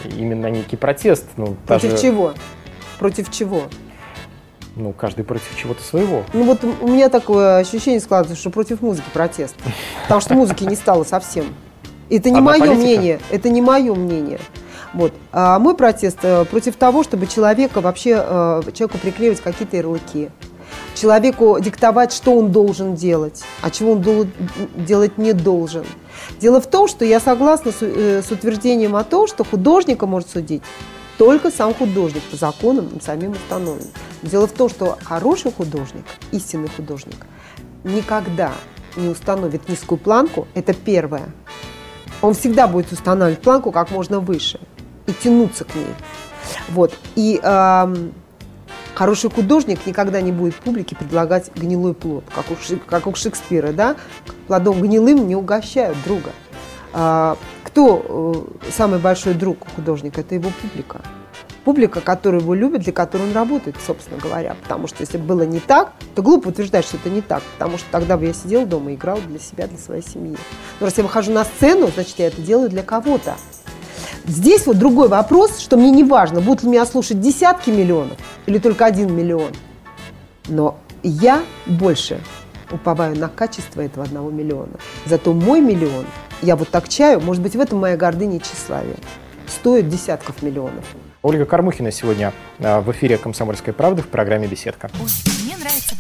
именно 0.06 0.48
некий 0.48 0.78
протест. 0.78 1.26
Ну, 1.38 1.56
Против 1.66 1.92
даже... 1.92 2.02
чего? 2.02 2.34
Против 3.00 3.32
чего? 3.32 3.64
Ну, 4.76 4.92
каждый 4.92 5.24
против 5.24 5.56
чего-то 5.58 5.82
своего. 5.84 6.24
Ну 6.34 6.44
вот 6.44 6.64
у 6.64 6.88
меня 6.88 7.10
такое 7.10 7.58
ощущение 7.58 8.02
складывается, 8.02 8.40
что 8.40 8.50
против 8.50 8.82
музыки 8.82 9.06
протест. 9.14 9.56
Потому 10.04 10.22
что 10.22 10.34
музыки 10.34 10.66
не 10.66 10.76
стало 10.76 11.04
совсем. 11.04 11.46
Это 12.10 12.30
не 12.30 12.42
мое 12.42 12.74
мнение. 12.74 13.20
Это 13.32 13.50
не 13.50 13.62
мое 13.62 13.96
мнение. 13.96 14.40
Вот. 14.94 15.14
А 15.32 15.60
мой 15.60 15.76
протест 15.76 16.20
э, 16.24 16.46
против 16.46 16.76
того, 16.78 17.04
чтобы 17.04 17.28
человека 17.28 17.82
вообще, 17.82 18.12
э, 18.12 18.62
человеку 18.74 18.98
приклеивать 18.98 19.42
какие-то 19.42 19.76
ярлыки. 19.76 20.30
Человеку 20.96 21.58
диктовать, 21.60 22.14
что 22.14 22.36
он 22.36 22.52
должен 22.52 22.96
делать, 22.96 23.44
а 23.62 23.70
чего 23.70 23.92
он 23.92 24.32
делать 24.76 25.18
не 25.18 25.34
должен. 25.34 25.86
Дело 26.40 26.62
в 26.62 26.68
том, 26.68 26.88
что 26.88 27.04
я 27.04 27.20
согласна 27.20 27.72
с, 27.72 27.82
э, 27.82 28.22
с 28.22 28.32
утверждением 28.32 28.96
о 28.96 29.04
том, 29.04 29.28
что 29.28 29.44
художника 29.44 30.08
может 30.08 30.30
судить 30.30 30.64
только 31.18 31.52
сам 31.52 31.74
художник 31.74 32.24
по 32.24 32.38
законам 32.38 33.02
самим 33.02 33.32
установлен. 33.32 33.88
Дело 34.22 34.48
в 34.48 34.52
том, 34.52 34.70
что 34.70 34.98
хороший 35.04 35.52
художник, 35.52 36.06
истинный 36.32 36.70
художник, 36.70 37.26
никогда 37.84 38.52
не 38.96 39.10
установит 39.10 39.68
низкую 39.70 39.98
планку, 39.98 40.48
это 40.54 40.74
первое. 40.74 41.30
Он 42.22 42.34
всегда 42.34 42.68
будет 42.68 42.92
устанавливать 42.92 43.42
планку 43.42 43.72
как 43.72 43.92
можно 43.92 44.20
выше 44.20 44.60
и 45.08 45.14
тянуться 45.14 45.66
к 45.66 45.76
ней. 45.76 45.88
Вот. 46.70 46.94
И 47.16 47.40
э, 47.42 47.96
хороший 48.96 49.30
художник 49.30 49.86
никогда 49.86 50.22
не 50.22 50.32
будет 50.32 50.56
публике 50.56 50.96
предлагать 50.96 51.52
гнилой 51.56 51.94
плод, 51.94 52.24
как 52.34 52.46
у, 52.50 52.56
как 52.88 53.08
у 53.08 53.14
Шекспира, 53.14 53.72
да? 53.72 53.96
Плодом 54.48 54.82
гнилым 54.82 55.28
не 55.28 55.36
угощают 55.36 55.98
друга. 56.04 56.32
Э, 56.94 57.36
кто 57.64 58.50
э, 58.66 58.72
самый 58.72 59.00
большой 59.00 59.34
друг 59.34 59.68
художника? 59.76 60.22
Это 60.22 60.36
его 60.36 60.50
публика. 60.62 61.02
Публика, 61.66 62.00
которую 62.00 62.42
его 62.42 62.54
любит, 62.54 62.82
для 62.82 62.94
которой 62.94 63.24
он 63.24 63.34
работает, 63.34 63.76
собственно 63.86 64.20
говоря. 64.20 64.56
Потому 64.64 64.88
что 64.88 65.02
если 65.02 65.18
бы 65.18 65.26
было 65.26 65.44
не 65.44 65.60
так, 65.60 65.94
то 66.14 66.22
глупо 66.22 66.50
утверждать, 66.50 66.86
что 66.86 66.98
это 66.98 67.10
не 67.10 67.22
так. 67.22 67.42
Потому 67.58 67.78
что 67.78 67.88
тогда 67.92 68.18
бы 68.18 68.26
я 68.26 68.34
сидел 68.34 68.66
дома 68.68 68.92
и 68.92 68.96
играл 68.96 69.20
для 69.28 69.40
себя, 69.40 69.68
для 69.68 69.80
своей 69.80 70.04
семьи. 70.04 70.38
Но 70.80 70.86
раз 70.86 70.98
я 70.98 71.04
выхожу 71.04 71.32
на 71.32 71.44
сцену, 71.44 71.90
значит, 71.94 72.20
я 72.20 72.28
это 72.28 72.40
делаю 72.42 72.70
для 72.70 72.84
кого-то. 72.84 73.36
Здесь 74.28 74.66
вот 74.66 74.78
другой 74.80 75.08
вопрос, 75.08 75.60
что 75.60 75.78
мне 75.78 75.92
не 75.92 76.04
важно, 76.04 76.42
будут 76.42 76.64
ли 76.64 76.70
меня 76.70 76.86
слушать 76.86 77.22
десятки 77.22 77.70
миллионов 77.70 78.18
или 78.48 78.58
только 78.58 78.86
один 78.86 79.16
миллион. 79.16 79.52
Но 80.48 80.78
я 81.04 81.44
больше 81.68 82.20
уповаю 82.72 83.18
на 83.18 83.30
качество 83.30 83.82
этого 83.82 84.06
одного 84.06 84.32
миллиона. 84.32 84.74
Зато 85.06 85.34
мой 85.34 85.62
миллион, 85.62 86.06
я 86.42 86.56
вот 86.56 86.70
так 86.70 86.90
чаю, 86.90 87.22
может 87.22 87.44
быть, 87.44 87.56
в 87.56 87.60
этом 87.60 87.80
моя 87.80 87.98
гордыня 87.98 88.38
и 88.38 88.42
тщеславие, 88.42 88.96
стоит 89.48 89.90
десятков 89.90 90.42
миллионов. 90.42 90.84
Ольга 91.22 91.46
Кормухина 91.46 91.92
сегодня 91.92 92.34
а, 92.60 92.82
в 92.82 92.92
эфире 92.92 93.18
«Комсомольской 93.18 93.74
правды» 93.74 94.02
в 94.02 94.08
программе 94.08 94.48
«Беседка». 94.48 94.90
Ой, 95.02 95.10
мне 95.44 95.56
нравится 95.58 95.96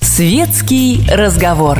Светский 0.00 1.06
разговор. 1.10 1.78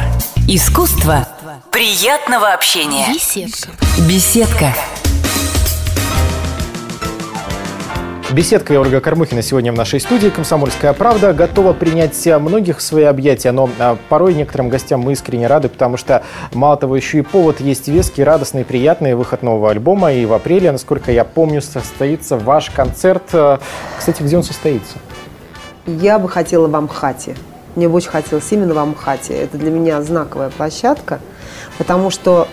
Искусство 0.48 1.26
приятного 1.70 2.53
общения. 2.53 3.07
Беседка. 3.12 3.70
Беседка. 4.09 4.74
Беседка 8.33 8.74
и 8.74 8.76
Ольга 8.76 9.00
Кормухина 9.00 9.42
сегодня 9.42 9.72
в 9.72 9.76
нашей 9.76 10.00
студии. 10.00 10.29
«Комсомольская 10.29 10.92
правда» 10.92 11.33
готова 11.33 11.72
принять 11.72 12.26
многих 12.26 12.79
в 12.79 12.83
свои 12.83 13.05
объятия, 13.05 13.53
но 13.53 13.68
а, 13.79 13.96
порой 14.09 14.35
некоторым 14.35 14.68
гостям 14.68 15.00
мы 15.00 15.12
искренне 15.12 15.46
рады, 15.46 15.68
потому 15.68 15.96
что, 15.96 16.22
мало 16.53 16.76
того, 16.76 16.96
еще 16.96 17.18
и 17.18 17.22
повод 17.22 17.61
есть 17.61 17.88
веский, 17.88 18.22
радостный, 18.22 18.64
приятный 18.64 19.14
выход 19.14 19.42
нового 19.42 19.70
альбома. 19.70 20.12
И 20.12 20.24
в 20.26 20.33
апреле, 20.33 20.70
насколько 20.72 21.12
я 21.12 21.24
помню, 21.24 21.61
состоится 21.62 22.37
ваш 22.37 22.70
концерт. 22.70 23.22
А, 23.33 23.61
Кстати, 23.98 24.22
где 24.22 24.37
он 24.37 24.42
состоится? 24.42 24.98
Я 25.87 26.18
бы 26.18 26.29
хотела 26.29 26.68
в 26.68 26.74
Амхате. 26.76 27.37
Мне 27.77 27.89
бы 27.89 27.95
очень 27.97 28.11
хотелось 28.11 28.51
именно 28.51 28.75
в 28.75 28.79
Амхате. 28.79 29.35
Это 29.35 29.59
для 29.59 29.71
меня 29.71 30.03
знаковая 30.03 30.51
площадка, 30.51 31.21
потому 31.79 32.11
что, 32.11 32.49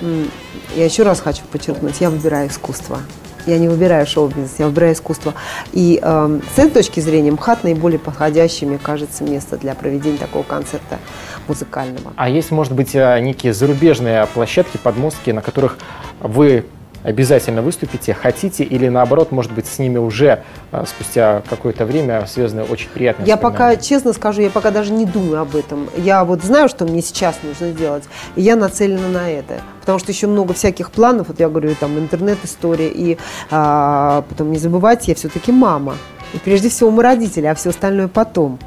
я 0.75 0.85
еще 0.85 1.03
раз 1.03 1.19
хочу 1.19 1.43
подчеркнуть, 1.51 1.99
я 1.99 2.09
выбираю 2.09 2.49
искусство. 2.49 2.99
Я 3.45 3.59
не 3.59 3.69
выбираю 3.69 4.05
шоу-бизнес, 4.05 4.55
я 4.57 4.65
выбираю 4.65 4.93
искусство. 4.93 5.33
И 5.71 6.01
эм, 6.03 6.41
с 6.53 6.59
этой 6.59 6.71
точки 6.83 6.99
зрения 6.99 7.31
МХАТ 7.31 7.63
наиболее 7.63 7.97
подходящее, 7.97 8.69
мне 8.69 8.77
кажется, 8.77 9.23
место 9.23 9.55
для 9.55 9.73
проведения 9.73 10.17
такого 10.17 10.43
концерта 10.43 10.99
музыкального. 11.47 12.11
А 12.17 12.27
есть, 12.27 12.51
может 12.51 12.73
быть, 12.73 12.93
а, 12.93 13.17
некие 13.21 13.53
зарубежные 13.53 14.25
площадки, 14.33 14.75
подмостки, 14.75 15.31
на 15.31 15.41
которых 15.41 15.77
вы 16.19 16.65
обязательно 17.03 17.61
выступите, 17.61 18.13
хотите, 18.13 18.63
или 18.63 18.87
наоборот, 18.87 19.31
может 19.31 19.51
быть, 19.51 19.65
с 19.67 19.79
ними 19.79 19.97
уже 19.97 20.43
а, 20.71 20.85
спустя 20.85 21.41
какое-то 21.49 21.85
время 21.85 22.25
связаны 22.27 22.63
очень 22.63 22.89
приятные 22.89 23.27
Я 23.27 23.37
пока, 23.37 23.75
честно 23.75 24.13
скажу, 24.13 24.41
я 24.41 24.49
пока 24.49 24.71
даже 24.71 24.91
не 24.91 25.05
думаю 25.05 25.41
об 25.41 25.55
этом. 25.55 25.89
Я 25.97 26.23
вот 26.25 26.43
знаю, 26.43 26.69
что 26.69 26.85
мне 26.85 27.01
сейчас 27.01 27.37
нужно 27.43 27.71
сделать, 27.71 28.03
и 28.35 28.41
я 28.41 28.55
нацелена 28.55 29.07
на 29.07 29.29
это. 29.29 29.61
Потому 29.81 29.99
что 29.99 30.11
еще 30.11 30.27
много 30.27 30.53
всяких 30.53 30.91
планов, 30.91 31.29
вот 31.29 31.39
я 31.39 31.49
говорю, 31.49 31.75
там 31.79 31.97
интернет-история, 31.97 32.89
и 32.89 33.17
а, 33.49 34.23
потом 34.29 34.51
не 34.51 34.57
забывайте, 34.57 35.11
я 35.11 35.15
все-таки 35.15 35.51
мама. 35.51 35.95
И 36.33 36.39
прежде 36.39 36.69
всего 36.69 36.91
мы 36.91 37.03
родители, 37.03 37.45
а 37.45 37.55
все 37.55 37.69
остальное 37.69 38.07
потом. 38.07 38.59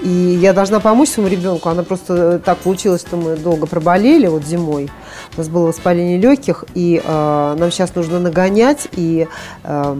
И 0.00 0.08
я 0.08 0.52
должна 0.52 0.80
помочь 0.80 1.10
своему 1.10 1.30
ребенку. 1.30 1.68
Она 1.68 1.82
просто 1.82 2.38
так 2.38 2.58
получилось, 2.58 3.02
что 3.02 3.16
мы 3.16 3.36
долго 3.36 3.66
проболели 3.66 4.26
вот 4.26 4.44
зимой. 4.44 4.90
У 5.34 5.38
нас 5.38 5.48
было 5.48 5.66
воспаление 5.66 6.18
легких, 6.18 6.64
и 6.74 7.00
э, 7.02 7.56
нам 7.58 7.70
сейчас 7.70 7.94
нужно 7.94 8.18
нагонять. 8.20 8.88
И 8.92 9.26
э, 9.64 9.96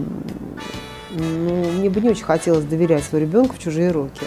ну, 1.11 1.65
мне 1.79 1.91
бы 1.91 2.01
не 2.01 2.11
очень 2.11 2.25
хотелось 2.25 2.65
доверять 2.65 3.05
своему 3.05 3.27
ребенку 3.27 3.57
в 3.57 3.59
чужие 3.59 3.91
руки. 3.91 4.25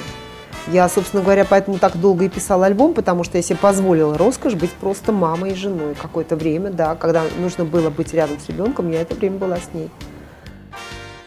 Я, 0.68 0.90
собственно 0.90 1.22
говоря, 1.22 1.46
поэтому 1.48 1.78
так 1.78 2.00
долго 2.00 2.26
и 2.26 2.30
писала 2.30 2.66
альбом, 2.66 2.96
потому 2.96 3.24
что 3.24 3.38
я 3.38 3.44
себе 3.44 3.58
позволила 3.58 4.18
роскошь 4.18 4.56
быть 4.56 4.72
просто 4.72 5.12
мамой 5.12 5.52
и 5.52 5.56
женой 5.56 5.96
какое-то 6.02 6.36
время, 6.36 6.72
да, 6.72 6.96
когда 6.96 7.24
нужно 7.40 7.66
было 7.66 7.92
быть 7.92 8.14
рядом 8.14 8.40
с 8.40 8.50
ребенком, 8.50 8.90
я 8.90 9.02
это 9.02 9.14
время 9.14 9.38
была 9.38 9.58
с 9.58 9.74
ней. 9.76 9.92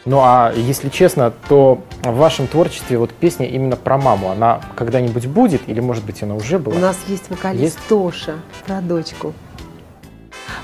Ну 0.05 0.19
а 0.21 0.53
если 0.55 0.89
честно, 0.89 1.33
то 1.49 1.81
в 2.03 2.15
вашем 2.15 2.47
творчестве 2.47 2.97
вот 2.97 3.11
песня 3.11 3.47
именно 3.47 3.75
про 3.75 3.97
маму, 3.97 4.31
она 4.31 4.61
когда-нибудь 4.75 5.27
будет 5.27 5.67
или 5.67 5.79
может 5.79 6.05
быть 6.05 6.23
она 6.23 6.35
уже 6.35 6.57
была? 6.57 6.75
У 6.75 6.79
нас 6.79 6.97
есть 7.07 7.29
вокалист 7.29 7.61
Есть? 7.61 7.79
Тоша 7.87 8.35
про 8.65 8.81
дочку. 8.81 9.33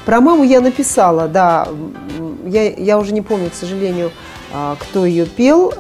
Про 0.06 0.22
маму 0.22 0.44
я 0.44 0.62
написала, 0.62 1.28
да. 1.28 1.68
Я, 2.46 2.70
я 2.70 2.98
уже 2.98 3.14
не 3.14 3.22
помню, 3.22 3.50
к 3.50 3.56
сожалению, 3.56 4.12
а, 4.54 4.78
кто 4.80 5.06
ее 5.06 5.26
пел. 5.26 5.74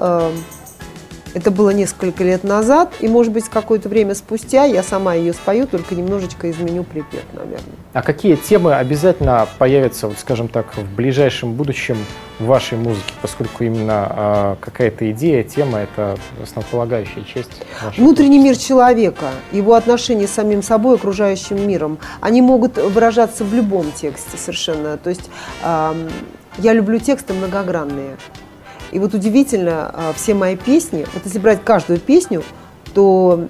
Это 1.36 1.52
было 1.52 1.71
несколько 1.71 2.24
лет 2.24 2.45
назад, 2.45 2.93
и, 3.02 3.10
может 3.10 3.34
быть, 3.34 3.50
какое-то 3.50 3.89
время 3.89 4.15
спустя 4.15 4.63
я 4.63 4.82
сама 4.82 5.15
ее 5.15 5.34
спою, 5.34 5.67
только 5.67 5.93
немножечко 5.93 6.50
изменю 6.50 6.86
припев, 6.86 7.24
наверное. 7.34 7.76
А 7.91 8.02
какие 8.02 8.36
темы 8.36 8.74
обязательно 8.74 9.45
появятся, 9.58 10.08
вот 10.08 10.17
скажем 10.17 10.48
так, 10.48 10.78
в 10.78 10.95
ближайшем 10.95 11.54
будущем 11.54 11.98
в 12.39 12.45
вашей 12.45 12.78
музыке, 12.78 13.13
поскольку 13.21 13.65
именно 13.65 14.08
а, 14.10 14.58
какая-то 14.62 15.12
идея, 15.12 15.43
тема– 15.43 15.80
это 15.80 16.17
основополагающая 16.41 17.24
часть 17.24 17.52
Внутренний 17.98 18.39
мир 18.39 18.56
человека, 18.56 19.32
его 19.52 19.74
отношения 19.74 20.28
с 20.28 20.32
самим 20.32 20.63
собой, 20.63 20.95
окружающим 20.95 21.67
миром, 21.67 21.98
они 22.21 22.41
могут 22.41 22.78
выражаться 22.78 23.43
в 23.43 23.54
любом 23.54 23.91
тексте 23.91 24.38
совершенно. 24.38 24.98
То 24.98 25.10
есть 25.10 25.30
ам, 25.62 26.08
я 26.60 26.71
люблю 26.71 26.98
тексты 27.00 27.34
многогранные. 27.34 28.15
И 28.95 28.99
вот 28.99 29.13
удивительно, 29.13 29.91
а, 29.93 30.13
все 30.13 30.34
мои 30.34 30.55
песни, 30.55 31.05
вот 31.13 31.25
если 31.25 31.38
брать 31.38 31.62
каждую 31.65 31.99
песню, 31.99 32.45
то 32.93 33.49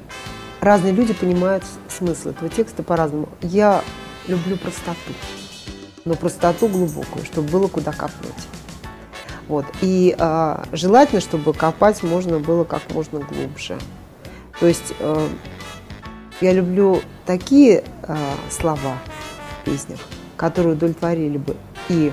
разные 0.60 0.91
люди 0.91 1.13
понимают 1.13 1.63
смысл 1.88 2.29
этого 2.29 2.49
текста 2.49 2.81
по-разному. 2.81 3.29
Я 3.43 3.84
люблю 4.27 4.58
простоту, 4.58 5.13
но 6.03 6.15
простоту 6.15 6.67
глубокую, 6.67 7.23
чтобы 7.25 7.47
было 7.49 7.67
куда 7.67 7.91
копнуть. 7.91 8.34
Вот. 9.47 9.67
И 9.84 10.15
а, 10.17 10.63
желательно, 10.71 11.21
чтобы 11.21 11.53
копать 11.53 12.01
можно 12.01 12.39
было 12.39 12.63
как 12.63 12.81
можно 12.91 13.19
глубже. 13.19 13.77
То 14.60 14.65
есть 14.65 14.95
э, 14.97 15.27
я 16.41 16.53
люблю 16.53 17.03
такие 17.27 17.84
э, 18.01 18.17
слова 18.49 18.97
в 19.62 19.65
песнях, 19.65 19.99
которые 20.38 20.73
удовлетворили 20.73 21.38
бы 21.38 21.55
и 21.89 22.12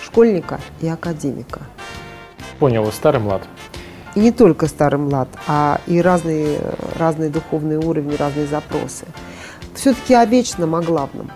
школьника, 0.00 0.60
и 0.80 0.88
академика. 0.88 1.60
Понял, 2.58 2.90
старый 2.92 3.20
млад. 3.20 3.42
И 4.14 4.20
не 4.20 4.32
только 4.32 4.66
старый 4.66 4.98
млад, 4.98 5.28
а 5.46 5.80
и 5.86 6.00
разные, 6.00 6.58
разные 6.98 7.28
духовные 7.28 7.78
уровни, 7.78 8.14
разные 8.16 8.46
запросы. 8.46 9.04
Все-таки 9.74 10.14
о 10.14 10.24
вечном, 10.24 10.74
о 10.74 10.80
главном. 10.80 11.30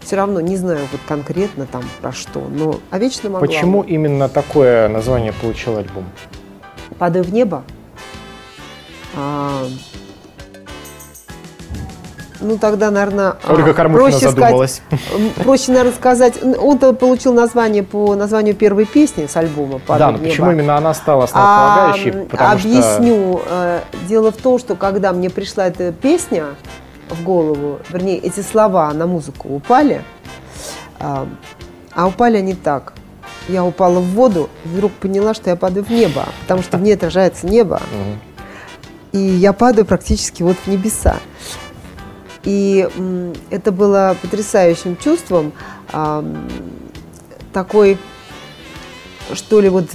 Все 0.00 0.16
равно 0.16 0.40
не 0.40 0.56
знаю 0.56 0.86
вот 0.92 1.00
конкретно 1.06 1.66
там 1.66 1.82
про 2.00 2.12
что, 2.12 2.40
но 2.48 2.78
о 2.90 2.98
вечном, 2.98 3.36
о 3.36 3.40
Почему 3.40 3.78
главном. 3.78 3.94
именно 3.94 4.28
такое 4.28 4.88
название 4.88 5.32
получил 5.32 5.76
альбом? 5.76 6.04
«Падаю 6.98 7.24
в 7.24 7.32
небо». 7.32 7.64
А, 9.16 9.66
ну, 12.40 12.58
тогда, 12.58 12.90
наверное, 12.90 13.36
Ольга 13.48 13.72
Кормухина 13.74 14.18
задумалась. 14.18 14.82
проще, 15.44 15.72
наверное, 15.72 15.92
сказать, 15.92 16.34
он-то 16.42 16.92
получил 16.92 17.32
название 17.34 17.82
по 17.82 18.14
названию 18.14 18.54
первой 18.54 18.84
песни 18.86 19.26
с 19.26 19.36
альбома 19.36 19.74
Да, 19.74 19.80
«Падаю 19.86 20.12
но 20.12 20.18
небо». 20.18 20.28
почему 20.30 20.50
именно 20.52 20.76
она 20.76 20.94
стала 20.94 21.22
А, 21.22 21.24
основополагающей? 21.24 22.10
м, 22.22 22.26
Потому 22.28 22.58
что- 22.58 22.68
объясню. 22.68 23.40
Э, 23.48 23.80
Дело 24.08 24.32
в 24.32 24.36
том, 24.36 24.58
что 24.58 24.74
когда 24.74 25.12
мне 25.12 25.30
пришла 25.30 25.66
эта 25.66 25.92
песня 25.92 26.46
в 27.08 27.22
голову, 27.22 27.78
вернее, 27.90 28.18
эти 28.18 28.40
слова 28.40 28.92
на 28.92 29.06
музыку 29.06 29.48
упали, 29.54 30.02
а 30.98 31.26
а 31.94 32.06
упали 32.06 32.36
они 32.36 32.54
так. 32.54 32.92
Я 33.48 33.64
упала 33.64 33.98
в 33.98 34.04
воду 34.14 34.48
вдруг 34.64 34.92
поняла, 34.92 35.34
что 35.34 35.50
я 35.50 35.56
падаю 35.56 35.84
в 35.84 35.90
небо, 35.90 36.24
потому 36.42 36.62
что 36.62 36.78
в 36.78 36.82
ней 36.82 36.94
отражается 36.94 37.46
небо, 37.46 37.80
и 39.12 39.18
я 39.18 39.52
падаю 39.52 39.84
практически 39.86 40.42
вот 40.44 40.56
в 40.64 40.66
небеса. 40.68 41.16
И 42.44 42.88
это 43.50 43.70
было 43.70 44.16
потрясающим 44.22 44.96
чувством, 44.96 45.52
такой, 47.52 47.98
что 49.34 49.60
ли, 49.60 49.68
вот 49.68 49.86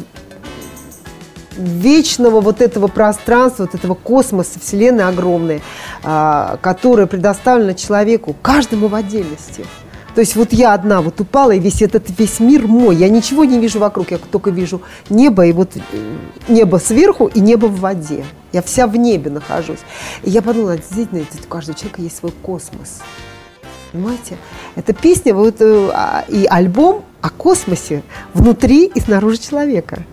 вечного 1.58 2.42
вот 2.42 2.62
этого 2.62 2.88
пространства, 2.88 3.64
вот 3.64 3.76
этого 3.76 3.94
космоса, 3.96 4.60
вселенной 4.60 5.06
огромной, 5.06 5.62
а, 6.04 6.58
которая 6.62 7.08
предоставлена 7.08 7.74
человеку, 7.74 8.36
каждому 8.42 8.88
в 8.88 8.96
отдельности. 8.96 9.66
То 10.14 10.22
есть 10.22 10.36
вот 10.36 10.54
я 10.54 10.74
одна 10.74 11.02
вот 11.02 11.20
упала, 11.20 11.52
и 11.52 11.60
весь 11.60 11.82
этот 11.82 12.06
весь 12.18 12.40
мир 12.40 12.68
мой. 12.68 12.96
Я 12.96 13.10
ничего 13.10 13.44
не 13.44 13.60
вижу 13.60 13.80
вокруг, 13.80 14.12
я 14.12 14.18
только 14.18 14.50
вижу 14.50 14.82
небо, 15.10 15.46
и 15.46 15.52
вот 15.52 15.76
э, 15.76 15.80
небо 16.48 16.78
сверху, 16.78 17.28
и 17.28 17.42
небо 17.42 17.66
в 17.66 17.80
воде. 17.82 18.24
Я 18.56 18.62
вся 18.62 18.88
в 18.88 18.96
небе 18.96 19.30
нахожусь. 19.30 19.82
И 20.24 20.30
я 20.30 20.42
подумала, 20.42 20.78
действительно, 20.78 21.22
у 21.22 21.48
каждого 21.50 21.78
человека 21.78 22.02
есть 22.02 22.16
свой 22.16 22.32
космос. 22.32 23.02
Понимаете? 23.92 24.38
Это 24.78 24.94
песня 24.94 25.34
вот, 25.34 25.58
э, 25.60 25.90
а, 25.94 26.24
и 26.30 26.46
альбом 26.46 27.04
о 27.20 27.30
космосе 27.32 28.02
внутри 28.34 28.86
и 28.86 29.00
снаружи 29.02 29.40
человека. 29.40 30.04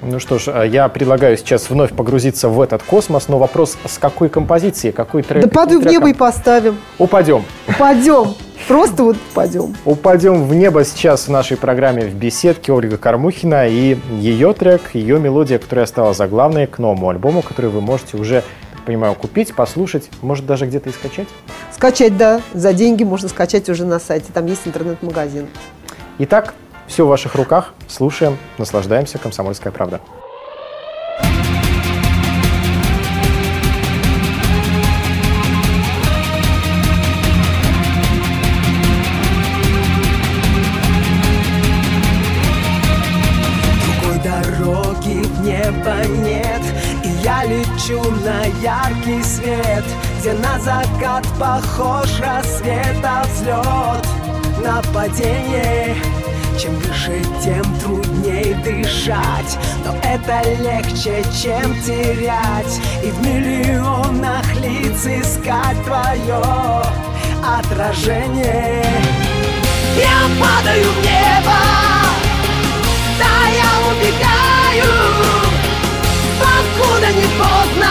Ну 0.00 0.18
что 0.18 0.38
ж, 0.38 0.48
а 0.48 0.62
я 0.64 0.88
предлагаю 0.88 1.36
сейчас 1.36 1.68
вновь 1.68 1.92
погрузиться 1.92 2.48
в 2.48 2.58
этот 2.58 2.82
космос, 2.84 3.28
но 3.28 3.38
вопрос, 3.38 3.76
с 3.84 3.98
какой 3.98 4.30
композиции, 4.30 4.90
какой 4.90 5.22
трек? 5.22 5.44
да 5.44 5.50
падаю 5.50 5.82
в 5.82 5.86
небо 5.86 6.08
и 6.08 6.14
поставим. 6.14 6.78
Упадем. 6.96 7.44
Упадем. 7.68 8.34
Просто 8.68 9.02
вот 9.02 9.16
упадем. 9.30 9.74
Упадем 9.84 10.44
в 10.44 10.54
небо 10.54 10.84
сейчас 10.84 11.26
в 11.26 11.30
нашей 11.30 11.56
программе 11.56 12.02
в 12.02 12.14
беседке 12.14 12.72
Ольга 12.72 12.96
Кормухина 12.96 13.68
и 13.68 13.98
ее 14.18 14.52
трек, 14.54 14.94
ее 14.94 15.18
мелодия, 15.18 15.58
которая 15.58 15.86
стала 15.86 16.14
заглавной 16.14 16.66
к 16.66 16.78
новому 16.78 17.08
альбому, 17.08 17.42
который 17.42 17.70
вы 17.70 17.80
можете 17.80 18.16
уже, 18.16 18.44
понимаю, 18.86 19.14
купить, 19.14 19.54
послушать, 19.54 20.08
может 20.22 20.46
даже 20.46 20.66
где-то 20.66 20.90
и 20.90 20.92
скачать. 20.92 21.28
Скачать, 21.72 22.16
да, 22.16 22.40
за 22.54 22.72
деньги 22.72 23.04
можно 23.04 23.28
скачать 23.28 23.68
уже 23.68 23.84
на 23.84 23.98
сайте. 23.98 24.26
Там 24.32 24.46
есть 24.46 24.62
интернет-магазин. 24.66 25.48
Итак, 26.18 26.54
все 26.86 27.04
в 27.04 27.08
ваших 27.08 27.34
руках. 27.34 27.74
Слушаем, 27.88 28.38
наслаждаемся. 28.58 29.18
Комсомольская 29.18 29.72
правда. 29.72 30.00
Закат 50.64 51.26
похож 51.38 52.20
рассвета 52.20 53.24
взлет 53.26 54.06
Нападение. 54.62 55.96
Чем 56.58 56.76
выше, 56.76 57.20
тем 57.42 57.64
трудней 57.80 58.54
дышать. 58.54 59.58
Но 59.84 59.96
это 60.04 60.42
легче, 60.60 61.24
чем 61.42 61.74
терять. 61.82 62.80
И 63.02 63.10
в 63.10 63.20
миллионах 63.26 64.44
лиц 64.60 65.04
искать 65.04 65.82
твое 65.84 66.42
отражение. 67.42 68.84
Я 69.96 70.28
падаю 70.40 70.84
в 70.92 70.98
небо. 70.98 71.58
Да, 73.18 73.48
я 73.50 73.70
убегаю. 73.90 74.92
Покуда 76.38 77.08
не 77.12 77.26
поздно 77.36 77.81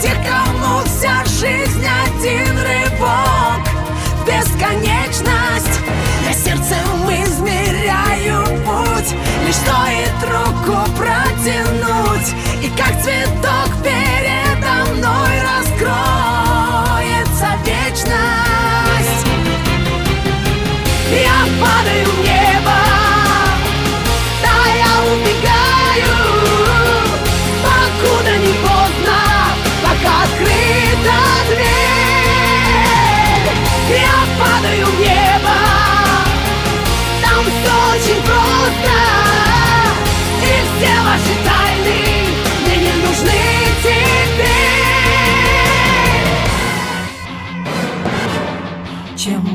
тех, 0.00 0.16
кому 0.24 0.80
вся 0.84 1.24
жизнь 1.24 1.84
один 1.84 2.58
рывок. 2.58 3.60
Бесконечность. 4.26 5.80
Я 6.26 6.32
сердцем 6.32 7.10
измеряю 7.10 8.44
путь, 8.64 9.14
лишь 9.46 9.56
стоит 9.56 10.14
руку 10.22 10.78
протянуть. 10.96 12.34
И 12.62 12.68
как 12.76 13.00
цветок 13.02 13.63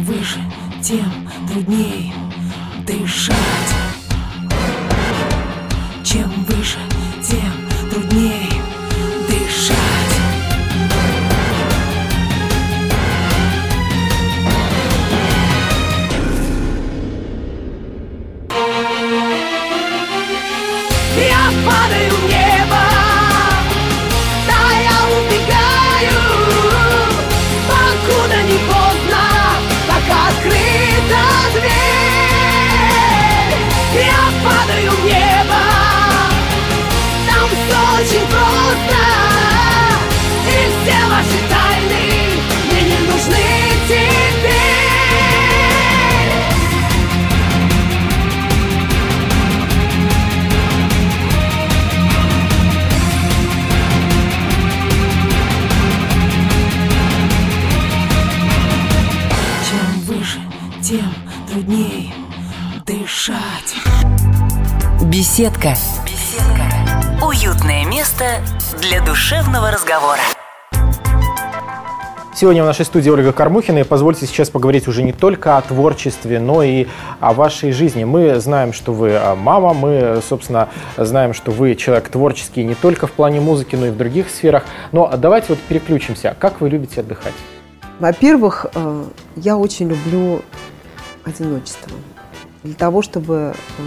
выше, 0.10 0.40
тем 0.82 1.30
труднее 1.48 2.12
дышать. 2.86 3.99
Беседка. 65.40 65.70
Беседка. 66.06 67.26
Уютное 67.26 67.86
место 67.86 68.26
для 68.82 69.02
душевного 69.02 69.72
разговора. 69.72 70.20
Сегодня 72.36 72.62
в 72.62 72.66
нашей 72.66 72.84
студии 72.84 73.10
Ольга 73.10 73.32
Кормухина, 73.32 73.78
и 73.78 73.84
позвольте 73.86 74.28
сейчас 74.28 74.50
поговорить 74.50 74.90
уже 74.90 75.02
не 75.02 75.14
только 75.14 75.56
о 75.56 75.62
творчестве, 75.62 76.42
но 76.42 76.62
и 76.62 76.88
о 77.22 77.32
вашей 77.32 77.72
жизни. 77.72 78.04
Мы 78.04 78.38
знаем, 78.42 78.74
что 78.74 78.92
вы 78.92 79.16
а, 79.16 79.34
мама, 79.34 79.74
мы, 79.74 80.22
собственно, 80.28 80.68
знаем, 80.98 81.34
что 81.34 81.52
вы 81.52 81.76
человек 81.76 82.10
творческий 82.10 82.66
не 82.66 82.76
только 82.76 83.08
в 83.08 83.14
плане 83.14 83.40
музыки, 83.40 83.78
но 83.78 83.86
и 83.86 83.92
в 83.92 83.98
других 83.98 84.30
сферах. 84.30 84.66
Но 84.92 85.10
давайте 85.16 85.48
вот 85.52 85.60
переключимся. 85.60 86.36
Как 86.38 86.60
вы 86.60 86.68
любите 86.68 87.00
отдыхать? 87.00 87.34
Во-первых, 88.00 88.66
э, 88.76 89.06
я 89.38 89.56
очень 89.56 89.88
люблю 89.88 90.42
одиночество. 91.24 91.94
Для 92.64 92.76
того, 92.76 93.02
чтобы 93.02 93.54
э, 93.78 93.82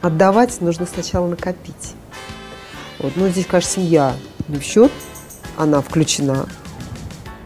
отдавать, 0.00 0.60
нужно 0.60 0.86
сначала 0.86 1.26
накопить. 1.26 1.94
Вот. 2.98 3.12
Ну, 3.16 3.28
здесь, 3.28 3.46
конечно, 3.46 3.70
семья 3.70 4.14
не 4.48 4.58
в 4.58 4.62
счет, 4.62 4.92
она 5.56 5.80
включена 5.80 6.46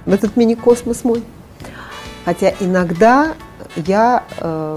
в 0.06 0.12
этот 0.12 0.36
мини-космос 0.36 1.04
мой. 1.04 1.22
Хотя 2.24 2.52
иногда 2.60 3.34
я, 3.76 4.24
э, 4.38 4.76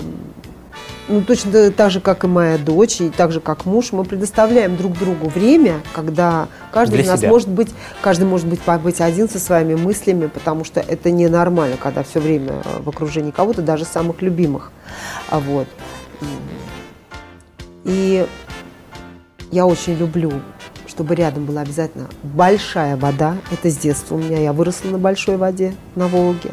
ну, 1.08 1.22
точно 1.22 1.72
так 1.72 1.92
же, 1.92 2.02
как 2.02 2.24
и 2.24 2.28
моя 2.28 2.58
дочь, 2.58 3.02
и 3.02 3.10
так 3.10 3.32
же, 3.32 3.40
как 3.40 3.66
муж, 3.66 3.92
мы 3.92 4.04
предоставляем 4.04 4.76
друг 4.76 4.98
другу 4.98 5.30
время, 5.30 5.82
когда 5.94 6.48
каждый 6.72 6.96
Для 6.96 7.04
из 7.04 7.08
нас 7.08 7.20
себя. 7.20 7.30
может 7.30 7.50
быть, 7.50 7.70
каждый 8.02 8.24
может 8.24 8.48
быть 8.48 8.62
побыть 8.62 9.02
один 9.02 9.30
со 9.30 9.40
своими 9.40 9.76
мыслями, 9.76 10.28
потому 10.28 10.64
что 10.64 10.80
это 10.80 11.12
ненормально, 11.12 11.78
когда 11.78 12.04
все 12.04 12.20
время 12.20 12.54
в 12.80 12.90
окружении 12.90 13.32
кого-то, 13.32 13.62
даже 13.62 13.86
самых 13.86 14.22
любимых. 14.22 14.72
А 15.30 15.40
вот. 15.40 15.68
И 17.86 18.28
я 19.52 19.66
очень 19.66 19.94
люблю, 19.94 20.34
чтобы 20.88 21.16
рядом 21.16 21.46
была 21.46 21.62
обязательно 21.62 22.10
большая 22.24 22.98
вода. 22.98 23.38
Это 23.52 23.70
с 23.70 23.78
детства 23.78 24.16
у 24.16 24.18
меня. 24.18 24.40
Я 24.40 24.52
выросла 24.52 24.90
на 24.90 24.98
большой 24.98 25.38
воде 25.38 25.74
на 25.96 26.08
Волге 26.08 26.52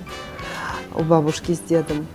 у 0.94 1.02
бабушки 1.02 1.54
с 1.54 1.58
дедом. 1.58 2.06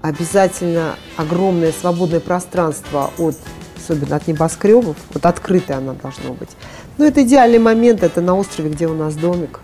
Обязательно 0.00 0.94
огромное 1.16 1.72
свободное 1.72 2.20
пространство 2.20 3.10
от, 3.18 3.34
особенно 3.76 4.16
от 4.16 4.28
небоскребов, 4.28 4.96
вот 5.12 5.26
открытое 5.26 5.78
оно 5.78 5.94
должно 5.94 6.34
быть. 6.34 6.50
Ну, 6.98 7.04
это 7.04 7.22
идеальный 7.24 7.58
момент, 7.58 8.04
это 8.04 8.20
на 8.20 8.36
острове, 8.36 8.70
где 8.70 8.86
у 8.86 8.94
нас 8.94 9.16
домик, 9.16 9.60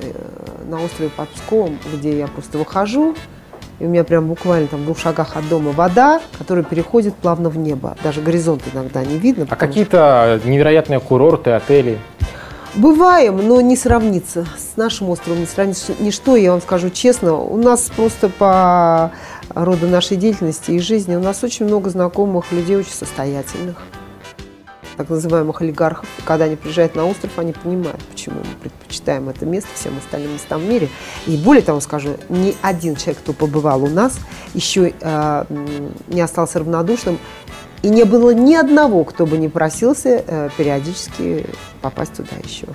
э, 0.00 0.12
на 0.66 0.82
острове 0.82 1.10
под 1.10 1.28
Псковом, 1.28 1.78
где 1.92 2.18
я 2.18 2.26
просто 2.26 2.56
выхожу, 2.56 3.14
и 3.78 3.84
у 3.84 3.88
меня 3.88 4.04
прям 4.04 4.26
буквально 4.26 4.68
там 4.68 4.80
в 4.80 4.84
двух 4.84 4.98
шагах 4.98 5.36
от 5.36 5.48
дома 5.48 5.72
вода, 5.72 6.20
которая 6.38 6.64
переходит 6.64 7.14
плавно 7.14 7.50
в 7.50 7.58
небо. 7.58 7.96
Даже 8.02 8.20
горизонт 8.20 8.62
иногда 8.72 9.04
не 9.04 9.18
видно. 9.18 9.44
А 9.44 9.46
потому 9.46 9.56
что- 9.56 9.66
какие-то 9.66 10.40
невероятные 10.44 11.00
курорты, 11.00 11.50
отели? 11.50 11.98
Бываем, 12.74 13.46
но 13.48 13.60
не 13.62 13.74
сравнится. 13.74 14.46
С 14.58 14.76
нашим 14.76 15.08
островом 15.08 15.40
не 15.40 15.46
сравнится 15.46 15.92
ничто, 15.98 16.36
я 16.36 16.52
вам 16.52 16.60
скажу 16.60 16.90
честно. 16.90 17.34
У 17.34 17.56
нас 17.56 17.90
просто 17.94 18.28
по 18.28 19.12
роду 19.54 19.88
нашей 19.88 20.18
деятельности 20.18 20.72
и 20.72 20.78
жизни, 20.78 21.16
у 21.16 21.20
нас 21.20 21.42
очень 21.42 21.64
много 21.64 21.88
знакомых 21.88 22.52
людей, 22.52 22.76
очень 22.76 22.92
состоятельных, 22.92 23.76
так 24.96 25.08
называемых 25.08 25.60
олигархов. 25.60 26.08
Когда 26.24 26.46
они 26.46 26.56
приезжают 26.56 26.94
на 26.94 27.06
остров, 27.06 27.38
они 27.38 27.52
понимают, 27.52 28.02
почему 28.04 28.36
мы 28.38 28.54
предпочитаем 28.62 29.28
это 29.28 29.46
место 29.46 29.68
всем 29.74 29.96
остальным 29.98 30.34
местам 30.34 30.60
в 30.60 30.68
мире. 30.68 30.88
И 31.26 31.36
более 31.36 31.62
того 31.62 31.80
скажу, 31.80 32.16
ни 32.28 32.54
один 32.62 32.96
человек, 32.96 33.18
кто 33.18 33.32
побывал 33.32 33.84
у 33.84 33.88
нас, 33.88 34.18
еще 34.54 34.92
э, 35.00 35.44
не 36.08 36.20
остался 36.20 36.58
равнодушным. 36.58 37.18
И 37.82 37.88
не 37.88 38.04
было 38.04 38.30
ни 38.34 38.54
одного, 38.54 39.04
кто 39.04 39.26
бы 39.26 39.36
не 39.36 39.48
просился 39.48 40.24
э, 40.26 40.48
периодически 40.56 41.46
попасть 41.82 42.14
туда 42.14 42.30
еще. 42.42 42.66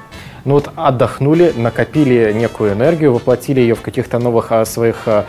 ну 0.46 0.54
вот 0.54 0.70
отдохнули, 0.76 1.54
накопили 1.56 2.32
некую 2.34 2.74
энергию, 2.74 3.14
воплотили 3.14 3.60
ее 3.60 3.76
в 3.76 3.82
каких-то 3.82 4.20
новых 4.20 4.52
а, 4.52 4.64
своих 4.64 5.08
а, 5.08 5.26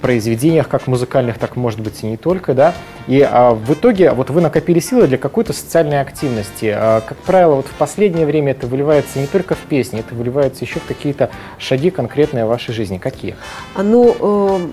произведениях, 0.00 0.68
как 0.68 0.86
музыкальных, 0.86 1.38
так 1.38 1.56
может 1.56 1.80
быть 1.80 2.02
и 2.02 2.06
не 2.06 2.16
только, 2.16 2.54
да. 2.54 2.74
И 3.06 3.20
а, 3.20 3.54
в 3.54 3.72
итоге 3.72 4.12
вот 4.12 4.30
вы 4.30 4.40
накопили 4.40 4.78
силы 4.78 5.06
для 5.06 5.18
какой-то 5.18 5.52
социальной 5.52 6.00
активности. 6.00 6.72
А, 6.74 7.00
как 7.00 7.18
правило, 7.18 7.56
вот 7.56 7.66
в 7.66 7.72
последнее 7.72 8.26
время 8.26 8.52
это 8.52 8.66
выливается 8.66 9.18
не 9.18 9.26
только 9.26 9.54
в 9.54 9.60
песни, 9.60 10.00
это 10.00 10.14
выливается 10.14 10.64
еще 10.64 10.80
в 10.80 10.84
какие-то 10.84 11.30
шаги 11.58 11.90
конкретные 11.90 12.44
в 12.44 12.48
вашей 12.48 12.72
жизни. 12.74 12.98
Какие? 12.98 13.36
А, 13.74 13.82
ну, 13.82 14.16
э, 14.20 14.68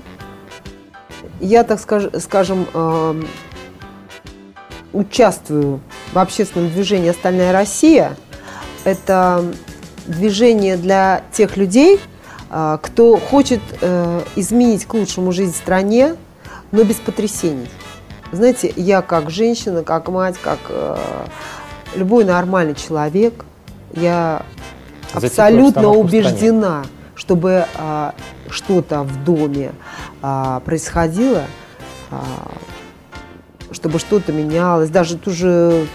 я, 1.39 1.63
так 1.63 1.79
скаж, 1.79 2.03
скажем, 2.19 2.67
э, 2.73 3.21
участвую 4.93 5.79
в 6.13 6.19
общественном 6.19 6.69
движении 6.69 7.09
«Остальная 7.09 7.51
Россия». 7.51 8.15
Это 8.83 9.45
движение 10.05 10.77
для 10.77 11.23
тех 11.31 11.57
людей, 11.57 11.97
а, 11.97 12.10
кто 12.51 13.17
хочет 13.17 13.61
э, 13.79 14.21
изменить 14.35 14.85
к 14.85 14.93
лучшему 14.93 15.31
жизнь 15.31 15.53
в 15.53 15.55
стране, 15.55 16.17
но 16.71 16.83
без 16.83 16.97
потрясений. 16.97 17.69
Знаете, 18.33 18.73
я 18.75 19.01
как 19.01 19.29
женщина, 19.29 19.83
как 19.83 20.09
мать, 20.09 20.35
как 20.41 20.59
э, 20.67 20.97
любой 21.95 22.25
нормальный 22.25 22.75
человек, 22.75 23.45
я 23.93 24.43
абсолютно 25.13 25.89
убеждена, 25.89 26.83
чтобы 27.15 27.65
а, 27.77 28.13
что-то 28.49 29.03
в 29.03 29.23
доме 29.23 29.73
а, 30.21 30.61
происходило, 30.61 31.43
чтобы 33.71 33.99
что-то 33.99 34.31
менялось, 34.31 34.89
даже 34.89 35.17
ту 35.17 35.31
же 35.31 35.87